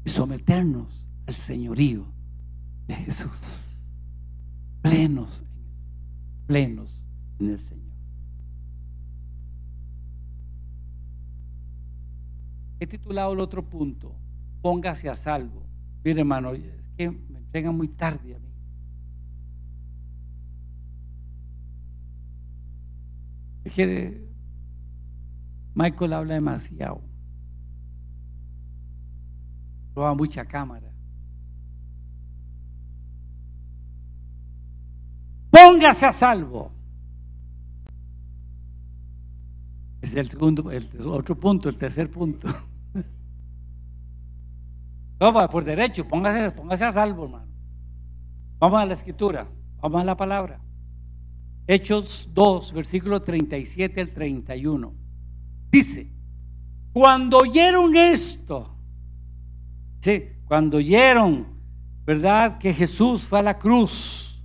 [0.03, 2.11] Y someternos al señorío
[2.87, 3.75] de Jesús.
[4.81, 5.43] Plenos,
[6.47, 7.05] plenos
[7.39, 7.93] en el Señor.
[12.79, 14.15] He titulado el otro punto,
[14.61, 15.63] póngase a salvo.
[16.03, 16.63] Mire hermano, es
[16.97, 18.51] que me entregan muy tarde a mí.
[25.73, 27.01] Michael habla demasiado.
[29.95, 30.91] Roba mucha cámara.
[35.49, 36.71] Póngase a salvo.
[40.01, 42.47] Es el segundo, el otro punto, el tercer punto.
[45.21, 47.45] Vamos por derecho, póngase, póngase a salvo, hermano.
[48.57, 49.47] Vamos a la escritura,
[49.79, 50.59] vamos a la palabra.
[51.67, 54.95] Hechos 2, versículo 37 al 31.
[55.69, 56.11] Dice,
[56.91, 58.75] cuando oyeron esto,
[59.99, 61.45] sí, cuando oyeron,
[62.03, 62.57] ¿verdad?
[62.57, 64.43] Que Jesús fue a la cruz,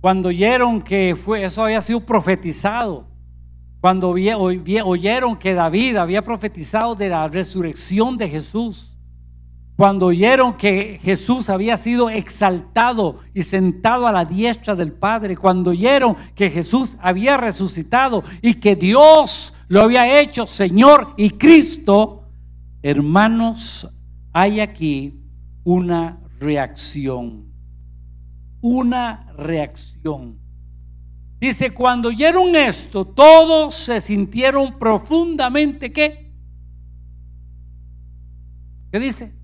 [0.00, 3.06] cuando oyeron que fue, eso había sido profetizado,
[3.80, 8.91] cuando oyeron que David había profetizado de la resurrección de Jesús,
[9.76, 15.70] cuando oyeron que Jesús había sido exaltado y sentado a la diestra del Padre, cuando
[15.70, 22.28] oyeron que Jesús había resucitado y que Dios lo había hecho Señor y Cristo,
[22.82, 23.88] hermanos,
[24.32, 25.18] hay aquí
[25.64, 27.50] una reacción.
[28.60, 30.38] Una reacción.
[31.40, 36.30] Dice, cuando oyeron esto, todos se sintieron profundamente ¿qué?
[38.92, 39.41] ¿Qué dice?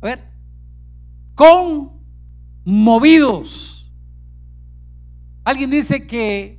[0.00, 0.30] A ver,
[2.64, 3.92] conmovidos.
[5.44, 6.58] Alguien dice que,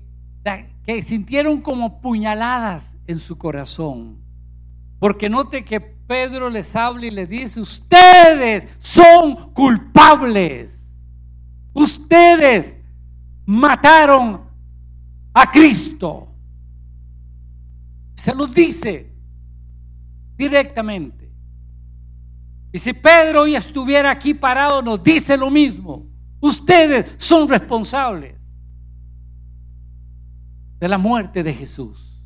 [1.04, 4.20] sintieron como puñaladas en su corazón.
[5.00, 10.94] Porque note que Pedro les habla y le dice, ustedes son culpables.
[11.74, 12.76] Ustedes
[13.46, 14.42] mataron
[15.34, 16.28] a Cristo.
[18.16, 19.10] Se los dice.
[20.36, 21.21] directamente.
[22.72, 26.08] Y si Pedro hoy estuviera aquí parado, nos dice lo mismo.
[26.40, 28.42] Ustedes son responsables
[30.80, 32.24] de la muerte de Jesús.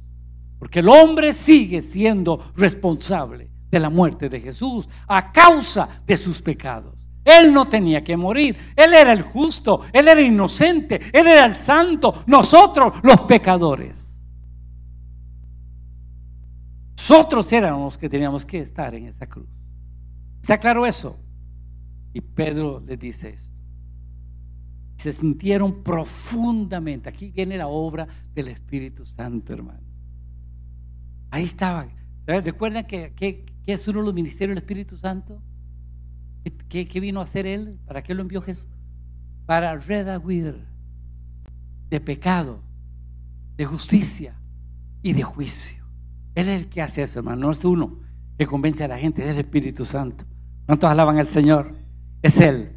[0.59, 6.41] Porque el hombre sigue siendo responsable de la muerte de Jesús a causa de sus
[6.41, 7.05] pecados.
[7.25, 8.55] Él no tenía que morir.
[8.75, 14.05] Él era el justo, él era inocente, él era el santo, nosotros los pecadores.
[16.95, 19.54] Nosotros éramos los que teníamos que estar en esa cruz.
[20.45, 21.17] ¿Está claro eso?
[22.13, 23.51] Y Pedro le dice esto.
[24.95, 27.09] Se sintieron profundamente.
[27.09, 29.81] Aquí viene la obra del Espíritu Santo, hermano.
[31.31, 31.87] Ahí estaba.
[32.27, 35.41] ¿Recuerdan que, es uno de los ministerios del Espíritu Santo?
[36.69, 37.79] ¿Qué, vino a hacer él?
[37.87, 38.67] ¿Para qué lo envió Jesús?
[39.47, 40.63] Para redaguir
[41.89, 42.61] de pecado,
[43.57, 44.39] de justicia
[45.01, 45.83] y de juicio.
[46.35, 47.47] Él es el que hace eso, hermano.
[47.47, 47.97] No es uno
[48.37, 50.23] que convence a la gente, es el Espíritu Santo.
[50.65, 51.75] ¿Cuántos alaban al Señor?
[52.21, 52.75] Es Él,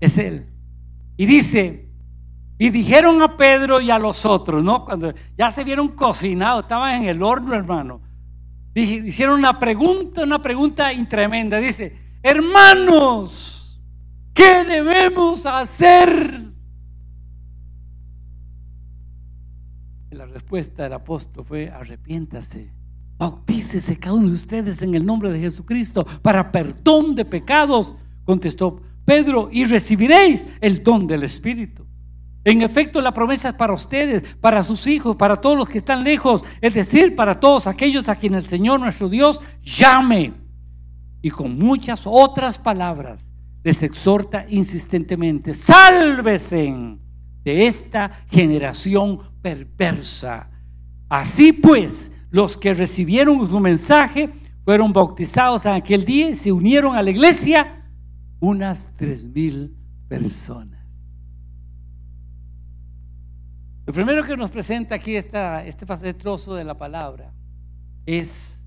[0.00, 0.46] es Él.
[1.16, 1.88] Y dice,
[2.58, 4.84] y dijeron a Pedro y a los otros, ¿no?
[4.84, 8.00] Cuando ya se vieron cocinados, estaban en el horno, hermano.
[8.74, 11.58] hicieron una pregunta, una pregunta tremenda.
[11.58, 13.80] Dice, hermanos,
[14.34, 16.52] ¿qué debemos hacer?
[20.10, 22.81] la respuesta del apóstol fue, arrepiéntase
[23.22, 27.94] Bautícese cada uno de ustedes en el nombre de Jesucristo para perdón de pecados,
[28.24, 31.86] contestó Pedro, y recibiréis el don del Espíritu.
[32.42, 36.02] En efecto, la promesa es para ustedes, para sus hijos, para todos los que están
[36.02, 40.32] lejos, es decir, para todos aquellos a quienes el Señor nuestro Dios llame.
[41.22, 43.30] Y con muchas otras palabras
[43.62, 46.74] les exhorta insistentemente, sálvese
[47.44, 50.50] de esta generación perversa.
[51.08, 54.32] Así pues, los que recibieron su mensaje
[54.64, 57.84] fueron bautizados en aquel día y se unieron a la iglesia
[58.40, 59.76] unas tres mil
[60.08, 60.80] personas.
[63.84, 67.34] Lo primero que nos presenta aquí esta, este trozo de la palabra
[68.06, 68.64] es,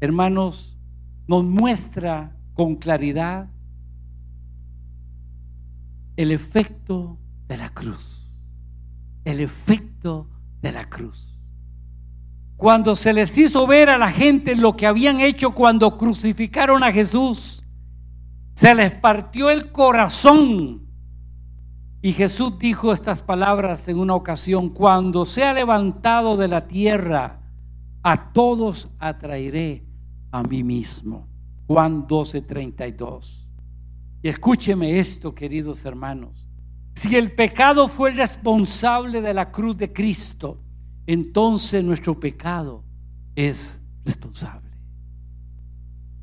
[0.00, 0.76] hermanos,
[1.28, 3.48] nos muestra con claridad
[6.16, 8.34] el efecto de la cruz.
[9.24, 10.28] El efecto
[10.60, 11.39] de la cruz
[12.60, 16.92] cuando se les hizo ver a la gente lo que habían hecho cuando crucificaron a
[16.92, 17.64] Jesús,
[18.54, 20.86] se les partió el corazón.
[22.02, 27.40] Y Jesús dijo estas palabras en una ocasión, cuando sea levantado de la tierra,
[28.02, 29.86] a todos atraeré
[30.30, 31.30] a mí mismo.
[31.66, 33.48] Juan 12, 32.
[34.22, 36.46] Y escúcheme esto, queridos hermanos.
[36.94, 40.60] Si el pecado fue el responsable de la cruz de Cristo,
[41.12, 42.84] entonces nuestro pecado
[43.34, 44.70] es responsable.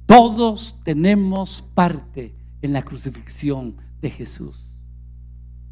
[0.06, 4.80] Todos tenemos parte en la crucifixión de Jesús.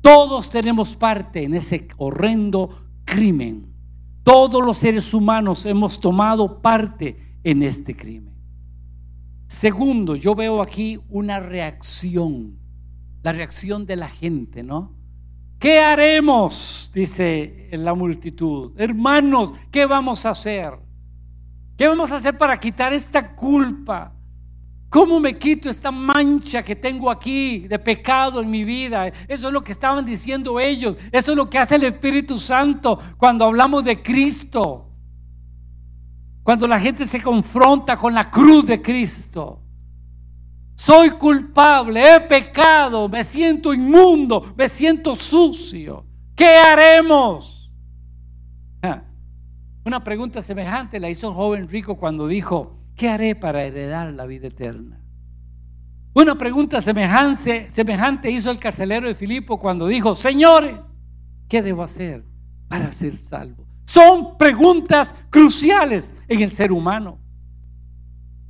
[0.01, 3.73] Todos tenemos parte en ese horrendo crimen.
[4.23, 8.35] Todos los seres humanos hemos tomado parte en este crimen.
[9.47, 12.59] Segundo, yo veo aquí una reacción,
[13.23, 14.94] la reacción de la gente, ¿no?
[15.65, 16.91] ¿Qué haremos?
[16.93, 18.73] Dice la multitud.
[18.77, 20.77] Hermanos, ¿qué vamos a hacer?
[21.75, 24.13] ¿Qué vamos a hacer para quitar esta culpa?
[24.89, 29.07] ¿Cómo me quito esta mancha que tengo aquí de pecado en mi vida?
[29.07, 30.97] Eso es lo que estaban diciendo ellos.
[31.11, 34.87] Eso es lo que hace el Espíritu Santo cuando hablamos de Cristo.
[36.43, 39.64] Cuando la gente se confronta con la cruz de Cristo.
[40.75, 46.05] Soy culpable, he pecado, me siento inmundo, me siento sucio.
[46.35, 47.71] ¿Qué haremos?
[48.81, 49.03] Ah,
[49.85, 54.25] una pregunta semejante la hizo un joven rico cuando dijo, ¿qué haré para heredar la
[54.25, 55.01] vida eterna?
[56.13, 60.79] Una pregunta semejante, semejante hizo el carcelero de Filipo cuando dijo, señores,
[61.47, 62.25] ¿qué debo hacer
[62.67, 63.65] para ser salvo?
[63.85, 67.24] Son preguntas cruciales en el ser humano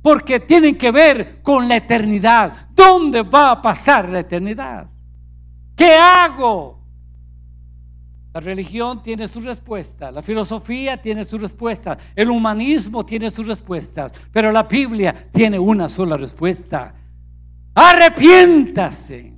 [0.02, 2.68] porque tienen que ver con la eternidad.
[2.74, 4.88] ¿Dónde va a pasar la eternidad?
[5.74, 6.76] ¿Qué hago?
[8.32, 14.12] La religión tiene su respuesta, la filosofía tiene su respuesta, el humanismo tiene sus respuestas,
[14.30, 16.94] pero la Biblia tiene una sola respuesta.
[17.74, 19.32] Arrepiéntase.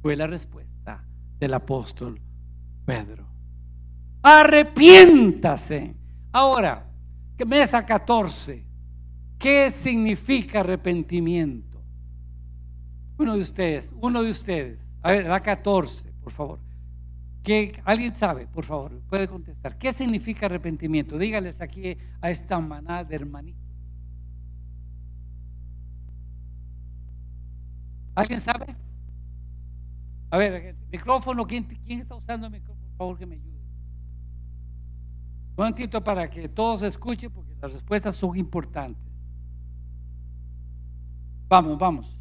[0.00, 1.04] Fue la respuesta
[1.40, 2.20] del apóstol
[2.84, 3.26] Pedro.
[4.22, 5.96] Arrepiéntase.
[6.32, 6.86] Ahora,
[7.44, 8.69] mesa 14.
[9.40, 11.82] ¿Qué significa arrepentimiento?
[13.16, 14.86] Uno de ustedes, uno de ustedes.
[15.00, 16.60] A ver, la 14, por favor.
[17.42, 19.00] ¿Qué, ¿Alguien sabe, por favor?
[19.08, 19.78] Puede contestar.
[19.78, 21.16] ¿Qué significa arrepentimiento?
[21.16, 23.62] Dígales aquí a esta manada de hermanitos.
[28.14, 28.76] ¿Alguien sabe?
[30.28, 32.86] A ver, el micrófono, ¿quién, quién está usando el micrófono?
[32.88, 33.58] Por favor, que me ayude.
[35.48, 39.09] Un momentito para que todos escuchen, porque las respuestas son importantes.
[41.50, 42.16] Vamos, vamos.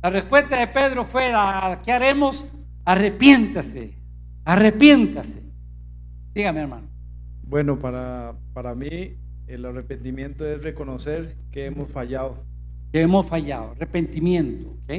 [0.00, 2.46] La respuesta de Pedro fue, la, ¿qué haremos?
[2.84, 3.98] Arrepiéntase,
[4.44, 5.42] arrepiéntase.
[6.32, 6.86] Dígame, hermano.
[7.42, 9.16] Bueno, para, para mí
[9.48, 12.44] el arrepentimiento es reconocer que hemos fallado.
[12.92, 14.90] Que hemos fallado, arrepentimiento, ¿ok?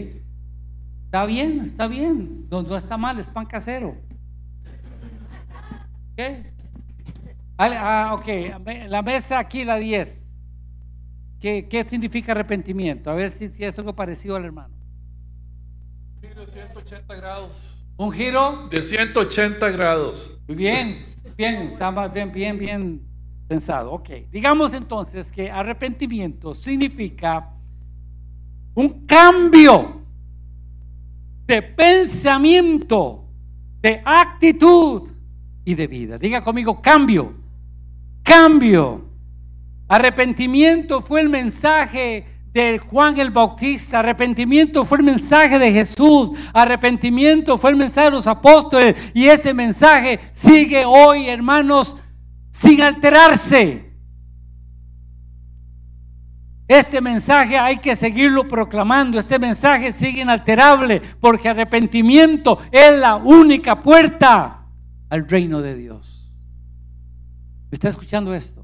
[1.05, 3.95] Está bien, está bien, no, no está mal, es pan casero.
[6.11, 6.21] ¿Ok?
[7.57, 8.27] Ah, ok,
[8.89, 10.22] la mesa aquí, la 10.
[11.43, 13.11] ¿Qué, ¿Qué significa arrepentimiento?
[13.11, 14.73] A ver si, si es algo parecido al hermano.
[16.21, 17.85] Un giro de 180 grados.
[17.97, 18.67] ¿Un giro?
[18.69, 20.39] De 180 grados.
[20.47, 23.01] Muy bien, bien, está bien, bien, bien
[23.45, 23.91] pensado.
[23.91, 27.51] Ok, digamos entonces que arrepentimiento significa
[28.73, 30.01] un cambio
[31.45, 33.27] de pensamiento,
[33.81, 35.11] de actitud
[35.65, 36.17] y de vida.
[36.17, 37.33] Diga conmigo, cambio,
[38.23, 39.12] cambio.
[39.87, 47.57] Arrepentimiento fue el mensaje de Juan el Bautista, arrepentimiento fue el mensaje de Jesús, arrepentimiento
[47.57, 51.97] fue el mensaje de los apóstoles y ese mensaje sigue hoy, hermanos,
[52.51, 53.91] sin alterarse.
[56.67, 59.19] Este mensaje hay que seguirlo proclamando.
[59.19, 64.65] Este mensaje sigue inalterable porque arrepentimiento es la única puerta
[65.09, 66.31] al reino de Dios.
[67.69, 68.62] ¿Está escuchando esto?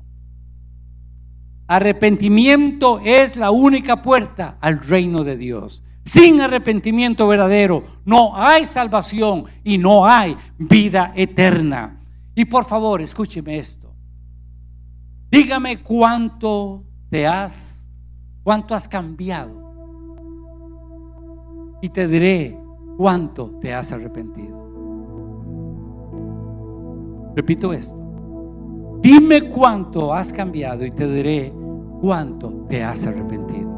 [1.70, 5.84] Arrepentimiento es la única puerta al reino de Dios.
[6.04, 12.02] Sin arrepentimiento verdadero no hay salvación y no hay vida eterna.
[12.34, 13.94] Y por favor, escúcheme esto.
[15.30, 17.88] Dígame cuánto te has,
[18.42, 19.54] cuánto has cambiado.
[21.84, 22.58] Y te diré
[22.98, 24.58] cuánto te has arrepentido.
[27.36, 28.00] Repito esto.
[29.02, 31.54] Dime cuánto has cambiado y te diré
[32.02, 33.70] cuánto te has arrepentido.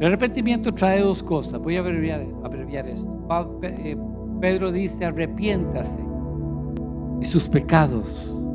[0.00, 1.60] El arrepentimiento trae dos cosas.
[1.60, 3.10] Voy a abreviar, esto.
[3.62, 3.96] Eh,
[4.40, 5.98] Pedro dice, arrepiéntase
[7.20, 8.46] y sus pecados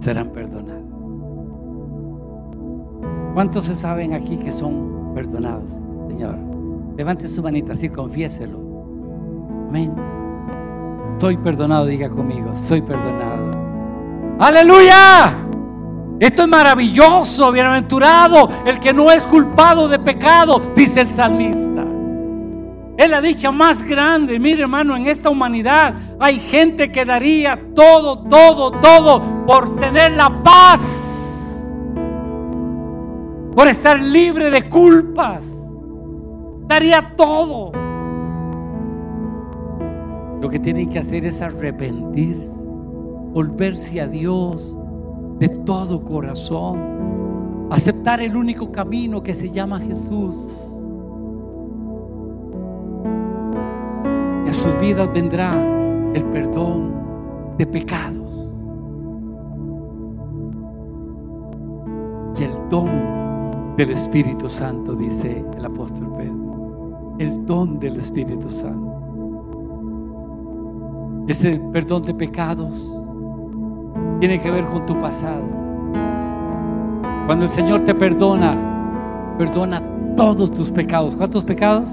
[0.00, 0.82] serán perdonados.
[3.34, 5.72] ¿Cuántos se saben aquí que son perdonados,
[6.08, 6.36] Señor?
[6.96, 8.58] Levante su manita, así confiéselo.
[9.68, 9.92] Amén.
[11.18, 13.53] Soy perdonado, diga conmigo, soy perdonado.
[14.38, 15.38] Aleluya.
[16.20, 21.84] Esto es maravilloso, bienaventurado, el que no es culpado de pecado, dice el salmista.
[22.96, 24.38] Es la dicha más grande.
[24.38, 30.42] Mire, hermano, en esta humanidad hay gente que daría todo, todo, todo por tener la
[30.42, 31.60] paz,
[33.54, 35.44] por estar libre de culpas.
[36.66, 37.72] Daría todo.
[40.40, 42.56] Lo que tienen que hacer es arrepentirse,
[43.34, 44.76] volverse a Dios
[45.40, 50.70] de todo corazón, aceptar el único camino que se llama Jesús.
[54.46, 55.50] En sus vidas vendrá
[56.14, 56.94] el perdón
[57.58, 58.48] de pecados
[62.38, 67.16] y el don del Espíritu Santo, dice el apóstol Pedro.
[67.18, 68.94] El don del Espíritu Santo
[71.26, 72.70] ese perdón de pecados
[74.20, 75.44] tiene que ver con tu pasado.
[77.26, 78.50] Cuando el Señor te perdona,
[79.38, 79.82] perdona
[80.16, 81.16] todos tus pecados.
[81.16, 81.88] ¿Cuántos pecados?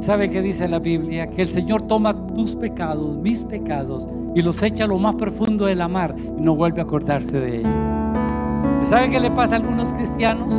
[0.00, 1.28] ¿Sabe qué dice la Biblia?
[1.30, 5.66] Que el Señor toma tus pecados, mis pecados, y los echa a lo más profundo
[5.66, 7.72] de la mar y no vuelve a acordarse de ellos.
[8.82, 10.54] ¿Sabe qué le pasa a algunos cristianos?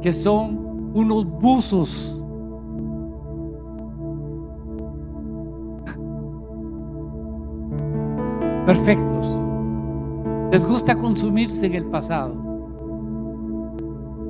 [0.00, 2.19] Que son unos buzos
[8.70, 9.26] perfectos.
[10.52, 12.34] Les gusta consumirse en el pasado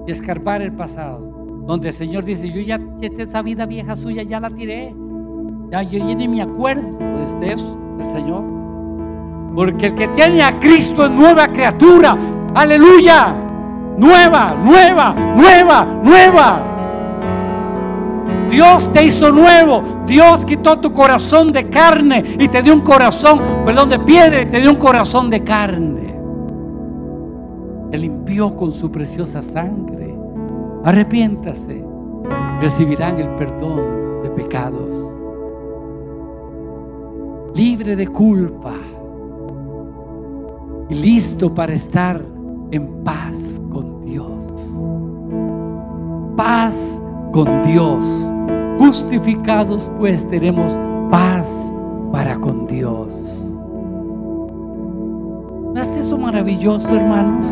[0.07, 1.19] y escarpar el pasado.
[1.67, 4.95] Donde el Señor dice, yo ya, esa vida vieja suya ya la tiré.
[5.71, 6.89] Ya yo ya ni me acuerdo
[7.39, 8.43] de eso, del Señor.
[9.55, 12.17] Porque el que tiene a Cristo es nueva criatura.
[12.55, 13.37] Aleluya.
[13.99, 16.70] Nueva, nueva, nueva, nueva.
[18.51, 19.83] Dios te hizo nuevo.
[20.07, 24.47] Dios quitó tu corazón de carne y te dio un corazón, perdón, de piedra y
[24.47, 26.19] te dio un corazón de carne.
[27.91, 30.15] Te limpió con su preciosa sangre.
[30.85, 31.85] Arrepiéntase.
[32.61, 35.13] Recibirán el perdón de pecados.
[37.55, 38.75] Libre de culpa.
[40.89, 42.25] Y listo para estar
[42.71, 44.71] en paz con Dios.
[46.37, 47.01] Paz
[47.33, 48.30] con Dios.
[48.81, 50.81] Justificados pues tenemos
[51.11, 51.71] paz
[52.11, 53.47] para con Dios.
[55.75, 57.47] ¿No es eso maravilloso, hermanos?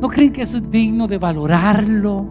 [0.00, 2.26] ¿No creen que eso es digno de valorarlo?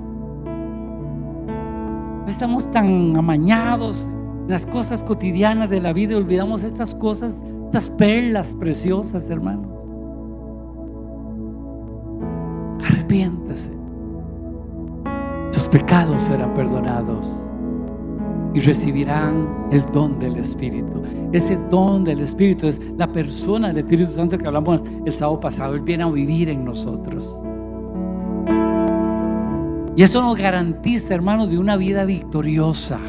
[2.28, 4.10] Estamos tan amañados
[4.41, 7.38] en las cosas cotidianas de la vida y olvidamos estas cosas,
[7.68, 9.72] estas perlas preciosas, hermanos.
[12.86, 13.78] Arrepiéntase.
[15.72, 17.28] Pecados serán perdonados
[18.56, 21.04] y recibirán el don del Espíritu.
[21.32, 25.76] Ese don del Espíritu es la persona del Espíritu Santo que hablamos el sábado pasado.
[25.76, 27.38] Él viene a vivir en nosotros.
[29.96, 33.00] Y eso nos garantiza, hermanos, de una vida victoriosa.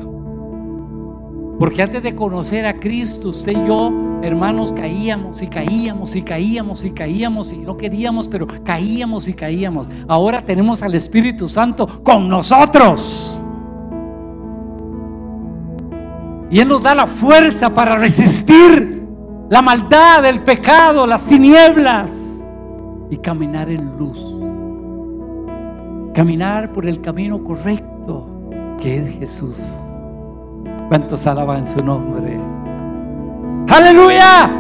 [1.59, 3.91] Porque antes de conocer a Cristo, usted y yo,
[4.23, 9.89] hermanos, caíamos y caíamos y caíamos y caíamos y no queríamos, pero caíamos y caíamos.
[10.09, 13.43] Ahora tenemos al Espíritu Santo con nosotros.
[16.51, 19.07] Y Él nos da la fuerza para resistir
[19.49, 22.49] la maldad, el pecado, las tinieblas
[23.11, 24.37] y caminar en luz.
[26.15, 28.27] Caminar por el camino correcto
[28.81, 29.61] que es Jesús.
[30.89, 32.60] ¿Cuántos alaban su nombre?
[33.71, 34.51] Aleluya.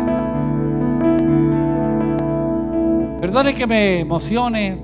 [3.20, 4.80] Perdone que me emocione,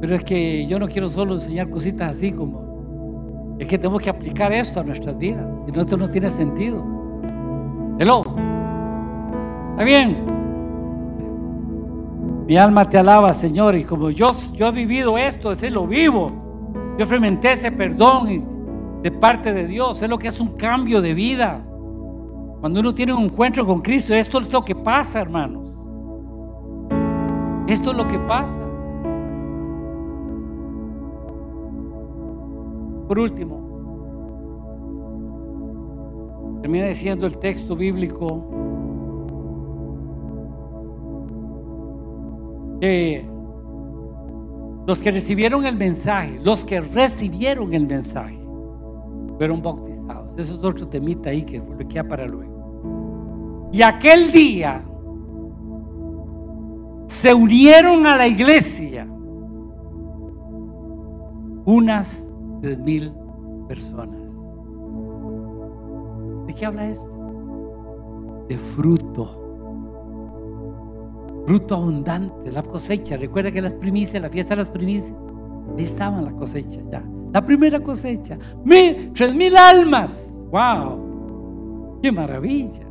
[0.00, 4.08] pero es que yo no quiero solo enseñar cositas así como es que tenemos que
[4.08, 5.44] aplicar esto a nuestras vidas.
[5.66, 6.82] Si no, esto no tiene sentido.
[7.98, 8.22] Hello.
[9.72, 10.24] ¿Está bien?
[12.46, 13.76] Mi alma te alaba, Señor.
[13.76, 16.28] Y como yo, yo he vivido esto, ese lo vivo.
[16.96, 20.00] Yo experimenté ese perdón de parte de Dios.
[20.00, 21.62] Es lo que es un cambio de vida.
[22.60, 25.66] Cuando uno tiene un encuentro con Cristo, esto es lo que pasa, hermanos.
[27.66, 28.62] Esto es lo que pasa.
[33.08, 33.60] Por último,
[36.60, 38.44] termina diciendo el texto bíblico
[42.80, 43.24] que
[44.86, 48.38] los que recibieron el mensaje, los que recibieron el mensaje,
[49.38, 50.34] fueron bautizados.
[50.36, 52.49] Eso es otro temita ahí que le queda para luego.
[53.72, 54.82] Y aquel día
[57.06, 59.06] se unieron a la iglesia
[61.64, 62.30] unas
[62.62, 63.12] tres mil
[63.68, 64.20] personas.
[66.46, 68.46] ¿De qué habla esto?
[68.48, 69.36] De fruto.
[71.46, 73.16] Fruto abundante, la cosecha.
[73.16, 75.14] Recuerda que las primicias, la fiesta de las primicias,
[75.76, 77.04] ahí estaban la cosecha ya.
[77.32, 78.36] La primera cosecha.
[78.64, 80.34] Mil, tres mil almas.
[80.50, 82.00] ¡Wow!
[82.02, 82.89] ¡Qué maravilla!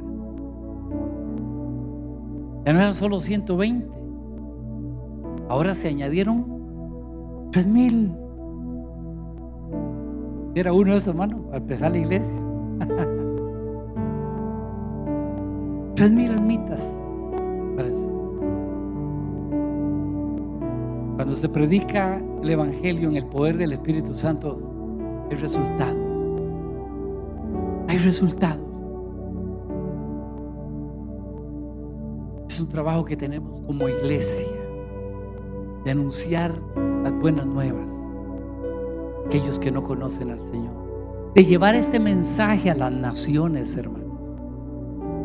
[2.65, 3.88] Ya no eran solo 120.
[5.49, 6.60] Ahora se añadieron
[7.52, 8.11] tres mil.
[10.56, 12.36] Era uno de esos hermanos al empezar la iglesia.
[15.95, 16.98] Tres mil almitas
[17.76, 18.19] para el Señor.
[21.15, 24.57] Cuando se predica el Evangelio en el poder del Espíritu Santo,
[25.30, 25.98] hay resultados.
[27.90, 28.78] Hay resultados.
[32.70, 34.48] Trabajo que tenemos como iglesia
[35.84, 36.60] de anunciar
[37.04, 37.90] las buenas nuevas
[39.30, 40.74] aquellos que no conocen al Señor.
[41.36, 44.10] De llevar este mensaje a las naciones, hermanos.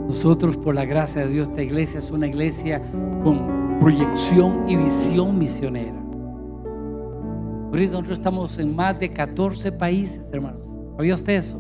[0.07, 2.83] Nosotros, por la gracia de Dios, esta iglesia es una iglesia
[3.23, 5.99] con proyección y visión misionera.
[7.71, 10.61] Ahorita nosotros estamos en más de 14 países, hermanos.
[10.97, 11.59] ¿Sabía usted eso?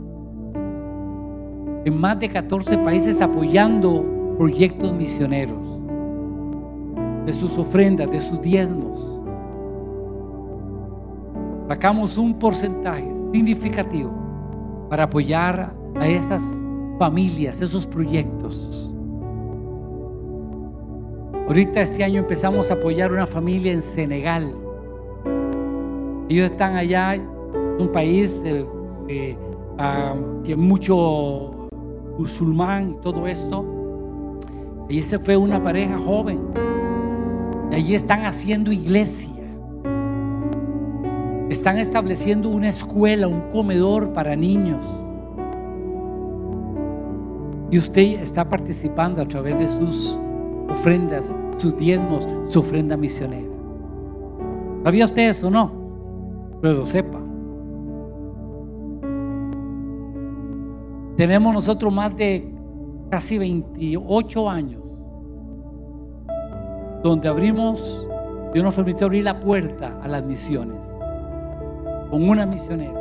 [1.86, 5.73] En más de 14 países apoyando proyectos misioneros.
[7.24, 9.14] De sus ofrendas, de sus diezmos
[11.68, 14.12] sacamos un porcentaje significativo
[14.88, 16.42] para apoyar a esas
[16.98, 18.92] familias, esos proyectos.
[21.46, 24.54] Ahorita este año empezamos a apoyar una familia en Senegal.
[26.28, 27.16] Ellos están allá,
[27.78, 28.64] un país eh,
[29.08, 29.36] eh,
[30.44, 31.68] que mucho
[32.18, 33.64] musulmán y todo esto.
[34.88, 36.40] Y esa fue una pareja joven.
[37.70, 39.30] Y allí están haciendo iglesia.
[41.48, 44.86] Están estableciendo una escuela, un comedor para niños.
[47.70, 50.18] Y usted está participando a través de sus
[50.68, 53.48] ofrendas, sus diezmos, su ofrenda misionera.
[54.84, 55.72] ¿Sabía usted eso o no?
[56.60, 57.18] Pero lo sepa.
[61.16, 62.52] Tenemos nosotros más de
[63.10, 64.83] casi 28 años
[67.04, 68.08] donde abrimos,
[68.54, 70.78] Dios nos permitió abrir la puerta a las misiones
[72.08, 72.98] con una misionera.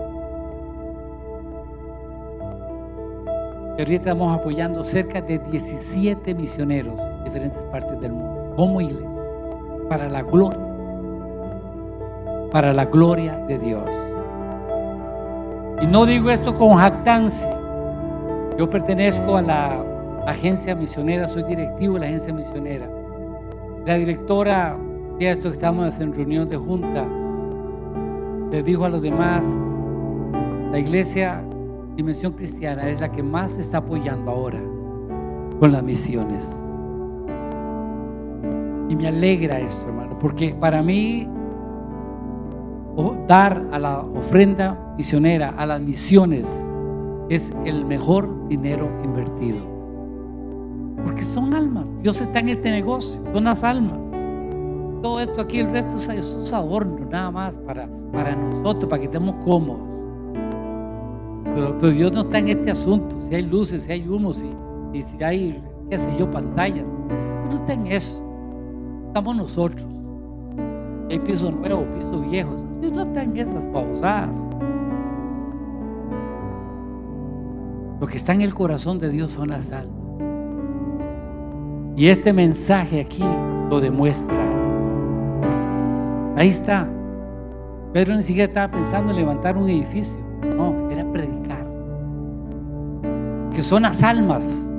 [3.77, 9.23] Y ahorita estamos apoyando cerca de 17 misioneros en diferentes partes del mundo, como iglesia,
[9.87, 10.59] para la gloria,
[12.51, 13.89] para la gloria de Dios.
[15.81, 17.57] Y no digo esto con jactancia.
[18.57, 19.81] Yo pertenezco a la
[20.27, 23.02] agencia misionera, soy directivo de la agencia misionera.
[23.85, 24.77] La directora
[25.19, 27.05] de esto estamos en reunión de junta,
[28.49, 29.45] le dijo a los demás,
[30.71, 31.43] la iglesia
[31.97, 34.61] Dimensión Cristiana es la que más está apoyando ahora
[35.59, 36.49] con las misiones.
[38.87, 41.27] Y me alegra esto, hermano, porque para mí
[43.27, 46.65] dar a la ofrenda misionera, a las misiones,
[47.27, 49.72] es el mejor dinero invertido.
[51.03, 51.85] Porque son almas.
[52.01, 53.99] Dios está en este negocio, son las almas.
[55.01, 59.05] Todo esto aquí, el resto es un adorno nada más para, para nosotros, para que
[59.05, 59.93] estemos cómodos.
[61.43, 63.19] Pero, Dios no está en este asunto.
[63.21, 64.43] Si hay luces, si hay humos,
[64.93, 66.85] y si hay, qué sé yo, pantallas.
[67.49, 68.23] No está en eso.
[69.07, 69.85] Estamos nosotros.
[71.09, 72.55] Hay piso nuevo, piso viejo.
[72.79, 74.37] Dios no está en esas pausadas.
[77.99, 80.02] Lo que está en el corazón de Dios son las almas.
[81.95, 83.23] Y este mensaje aquí
[83.69, 84.35] lo demuestra.
[86.35, 86.87] Ahí está.
[87.93, 90.19] Pedro ni siquiera estaba pensando en levantar un edificio.
[90.57, 91.65] No, era predicar.
[93.53, 94.69] Que son las almas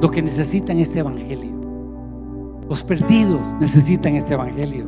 [0.00, 1.54] los que necesitan este evangelio.
[2.68, 4.86] Los perdidos necesitan este evangelio.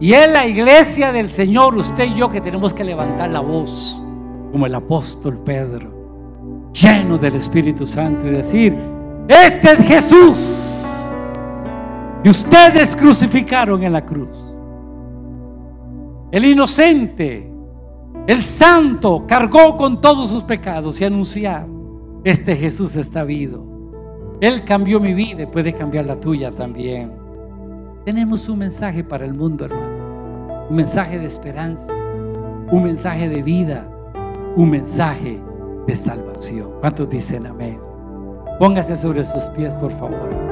[0.00, 4.04] Y es la iglesia del Señor, usted y yo, que tenemos que levantar la voz,
[4.52, 8.76] como el apóstol Pedro, lleno del Espíritu Santo, y decir,
[9.28, 10.84] este es Jesús
[12.22, 14.36] que ustedes crucificaron en la cruz.
[16.32, 17.50] El inocente,
[18.26, 21.66] el santo, cargó con todos sus pecados y anunciar,
[22.24, 24.36] este Jesús está vivo.
[24.40, 27.12] Él cambió mi vida y puede cambiar la tuya también.
[28.04, 30.66] Tenemos un mensaje para el mundo, hermano.
[30.68, 31.92] Un mensaje de esperanza,
[32.70, 33.88] un mensaje de vida,
[34.56, 35.40] un mensaje
[35.86, 36.72] de salvación.
[36.80, 37.85] ¿Cuántos dicen amén?
[38.58, 40.45] Póngase sobre sus pies, por favor.